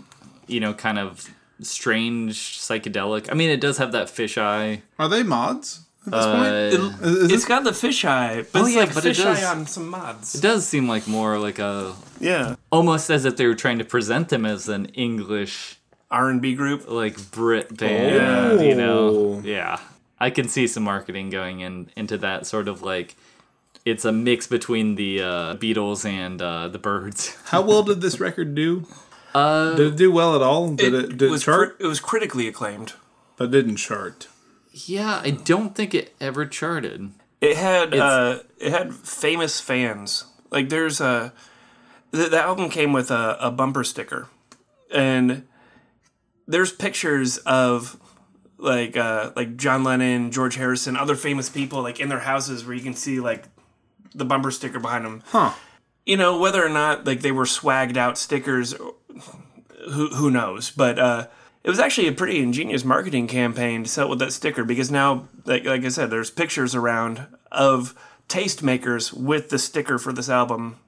you 0.48 0.60
know 0.60 0.74
kind 0.74 1.00
of 1.00 1.28
strange 1.62 2.58
psychedelic. 2.60 3.32
I 3.32 3.36
mean, 3.36 3.50
it 3.50 3.62
does 3.62 3.78
have 3.80 3.92
that 3.94 4.08
fisheye. 4.08 4.82
Are 4.98 5.08
they 5.10 5.24
mods 5.24 5.82
at 6.06 6.12
this 6.12 6.26
Uh, 6.26 6.36
point? 6.36 6.54
Is, 7.04 7.24
is 7.26 7.32
It's 7.32 7.44
it, 7.46 7.48
got 7.48 7.64
the 7.64 7.72
fisheye, 7.72 8.46
but 8.52 8.62
Oh, 8.62 8.66
it's 8.66 8.74
yeah, 8.76 8.82
like 8.82 8.94
but 8.94 9.06
it 9.06 9.16
fisheye 9.18 9.24
does- 9.36 9.44
on 9.44 9.68
some 9.68 9.90
mods. 9.90 10.36
it 10.36 10.42
does 10.42 10.66
seem 10.68 10.88
like 10.88 11.08
more 11.08 11.38
like 11.40 11.60
a 11.60 11.94
Yeah, 12.20 12.56
almost 12.72 13.10
as 13.10 13.26
if 13.26 13.36
they 13.38 13.46
were 13.48 13.56
trying 13.56 13.80
to 13.80 13.86
present 13.86 14.30
them 14.30 14.46
as 14.46 14.70
an 14.70 14.86
English 15.08 15.78
R 16.12 16.30
and 16.30 16.42
B 16.42 16.54
group. 16.56 16.90
like 16.90 17.16
Brit 17.32 17.76
band. 17.78 18.62
You 18.62 18.76
know, 18.76 19.00
Oh. 19.10 19.42
yeah. 19.44 19.80
I 20.20 20.30
can 20.32 20.48
see 20.50 20.68
some 20.68 20.84
marketing 20.84 21.30
going 21.30 21.62
in 21.62 21.90
into 21.96 22.18
that 22.20 22.46
sort 22.46 22.68
of 22.68 22.82
like. 22.82 23.16
It's 23.86 24.06
a 24.06 24.12
mix 24.12 24.46
between 24.48 24.96
the 24.96 25.22
uh, 25.22 25.56
Beatles 25.56 26.06
and 26.06 26.42
uh, 26.42 26.68
the 26.68 26.78
Byrds. 26.80 27.36
how 27.46 27.62
well 27.62 27.84
did 27.84 28.02
this 28.02 28.20
record 28.20 28.54
do? 28.56 28.86
Uh, 29.34 29.76
Did 29.76 29.94
it 29.94 29.96
do 29.96 30.12
well 30.12 30.36
at 30.36 30.42
all? 30.42 30.74
Did 30.74 30.94
it, 30.94 31.18
did 31.18 31.32
it, 31.32 31.40
chart? 31.40 31.78
cri- 31.78 31.86
it 31.86 31.88
was 31.88 32.00
critically 32.00 32.48
acclaimed. 32.48 32.94
but 33.38 33.46
it 33.46 33.52
didn't 33.52 33.76
chart. 33.76 34.28
yeah, 34.74 35.22
I 35.24 35.30
don't 35.32 35.76
think 35.76 35.94
it 35.94 36.16
ever 36.20 36.46
charted. 36.48 37.12
It 37.40 37.56
had 37.56 37.94
uh, 37.96 38.40
it 38.60 38.72
had 38.72 38.94
famous 38.94 39.60
fans. 39.62 40.26
Like 40.50 40.70
there's 40.70 41.00
a 41.00 41.32
the, 42.12 42.28
the 42.30 42.42
album 42.42 42.70
came 42.72 42.92
with 42.92 43.12
a, 43.12 43.38
a 43.40 43.52
bumper 43.52 43.84
sticker, 43.84 44.28
and 44.92 45.48
there's 46.48 46.72
pictures 46.72 47.38
of 47.46 47.98
like 48.58 48.98
uh, 48.98 49.32
like 49.36 49.56
John 49.58 49.84
Lennon, 49.84 50.32
George 50.32 50.56
Harrison, 50.56 50.98
other 50.98 51.16
famous 51.16 51.50
people 51.50 51.82
like 51.84 52.00
in 52.00 52.10
their 52.10 52.20
houses 52.22 52.66
where 52.66 52.76
you 52.76 52.82
can 52.82 52.96
see 52.96 53.20
like 53.20 53.46
the 54.14 54.26
bumper 54.26 54.52
sticker 54.52 54.80
behind 54.80 55.06
them. 55.06 55.24
Huh. 55.28 55.54
You 56.06 56.18
know 56.18 56.40
whether 56.40 56.66
or 56.66 56.70
not 56.70 57.06
like 57.06 57.22
they 57.22 57.32
were 57.32 57.46
swagged 57.46 57.98
out 57.98 58.18
stickers, 58.18 58.74
who 58.74 60.08
who 60.10 60.32
knows? 60.32 60.72
But 60.72 60.98
uh, 60.98 61.28
it 61.64 61.70
was 61.70 61.80
actually 61.80 62.08
a 62.08 62.14
pretty 62.14 62.40
ingenious 62.40 62.84
marketing 62.84 63.28
campaign 63.28 63.84
to 63.84 63.90
sell 63.90 64.08
it 64.08 64.10
with 64.10 64.20
that 64.20 64.34
sticker 64.34 64.64
because 64.64 64.90
now, 64.90 65.28
like 65.46 65.66
like 65.66 65.84
I 65.84 65.90
said, 65.90 66.10
there's 66.10 66.32
pictures 66.32 66.74
around 66.74 67.28
of 67.52 67.94
tastemakers 68.28 69.14
with 69.14 69.50
the 69.50 69.60
sticker 69.60 69.98
for 69.98 70.14
this 70.14 70.30
album. 70.30 70.80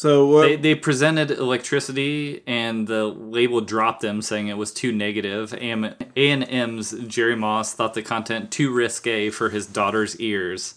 So? 0.00 0.40
They, 0.40 0.56
they 0.56 0.74
presented 0.74 1.30
electricity, 1.30 2.42
and 2.46 2.86
the 2.86 3.04
label 3.04 3.60
dropped 3.60 4.00
them, 4.00 4.22
saying 4.22 4.48
it 4.48 4.56
was 4.56 4.72
too 4.72 4.92
negative. 4.92 5.52
A 5.52 5.94
and 6.16 6.42
M's 6.48 6.92
Jerry 7.06 7.36
Moss 7.36 7.74
thought 7.74 7.92
the 7.92 8.00
content 8.00 8.50
too 8.50 8.72
risque 8.72 9.28
for 9.28 9.50
his 9.50 9.66
daughter's 9.66 10.18
ears. 10.18 10.72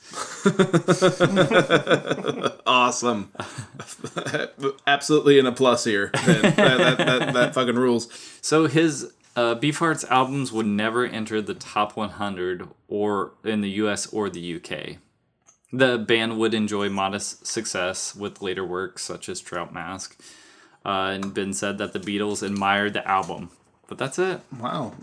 awesome. 2.66 3.32
Absolutely 4.88 5.40
in 5.40 5.46
a 5.46 5.54
plus 5.54 5.86
here. 5.86 6.12
That, 6.26 6.58
that, 6.58 6.98
that, 6.98 7.34
that 7.34 7.54
fucking 7.54 7.78
rules. 7.78 8.10
So 8.42 8.68
his 8.68 9.14
uh, 9.38 9.56
Beefheart's 9.56 10.04
albums 10.04 10.52
would 10.52 10.68
never 10.68 11.06
enter 11.06 11.42
the 11.42 11.54
top 11.54 11.96
100 11.96 12.68
or 12.90 13.32
in 13.46 13.62
the 13.62 13.70
U.S. 13.70 14.06
or 14.08 14.30
the 14.30 14.42
U.K. 14.42 14.98
The 15.76 15.98
band 15.98 16.38
would 16.38 16.54
enjoy 16.54 16.90
modest 16.90 17.48
success 17.48 18.16
with 18.16 18.42
later 18.44 18.64
works 18.64 19.02
such 19.04 19.28
as 19.28 19.42
Trout 19.42 19.74
Mask, 19.74 20.16
uh, 20.86 21.10
and 21.16 21.34
been 21.34 21.52
said 21.54 21.80
that 21.80 21.94
the 21.94 22.00
Beatles 22.00 22.44
admired 22.44 22.94
the 22.94 23.06
album, 23.10 23.50
but 23.88 23.98
that's 23.98 24.20
it. 24.20 24.42
Wow. 24.60 24.94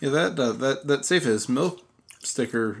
Yeah, 0.00 0.08
that 0.08 0.38
uh, 0.38 0.52
that 0.52 0.86
that 0.86 1.04
safe 1.04 1.26
as 1.26 1.48
milk 1.50 1.80
sticker, 2.22 2.78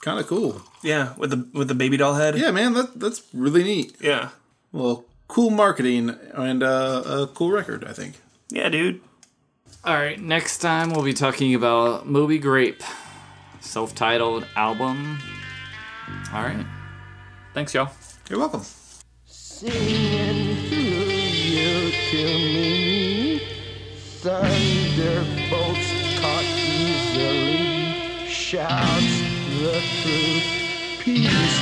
kind 0.00 0.18
of 0.18 0.26
cool. 0.26 0.62
Yeah, 0.82 1.12
with 1.18 1.30
the 1.30 1.46
with 1.52 1.68
the 1.68 1.74
baby 1.74 1.96
doll 1.98 2.14
head. 2.14 2.38
Yeah, 2.38 2.50
man, 2.50 2.72
that 2.72 2.98
that's 2.98 3.22
really 3.34 3.62
neat. 3.62 3.96
yeah, 4.00 4.30
Well, 4.72 5.04
cool 5.28 5.50
marketing 5.50 6.16
and 6.32 6.62
uh, 6.62 7.02
a 7.06 7.26
cool 7.26 7.50
record, 7.50 7.84
I 7.84 7.92
think. 7.92 8.14
yeah, 8.48 8.68
dude. 8.70 9.00
All 9.84 9.94
right, 9.94 10.18
next 10.20 10.58
time 10.58 10.90
we'll 10.90 11.04
be 11.04 11.12
talking 11.14 11.54
about 11.54 12.06
Moby 12.08 12.38
Grape, 12.38 12.82
self-titled 13.66 14.46
album. 14.56 15.18
All 16.32 16.42
right, 16.42 16.64
thanks, 17.52 17.74
y'all. 17.74 17.90
You're 18.30 18.38
welcome. 18.38 18.62
Singing 19.26 20.68
through 20.68 20.78
you 20.78 21.90
to 22.10 22.24
me. 22.24 23.42
Thunderbolts 24.20 25.88
caught 26.20 26.44
easily. 26.44 28.26
Shouts 28.28 29.20
the 29.60 29.80
truth. 30.02 30.46
Peace 31.00 31.60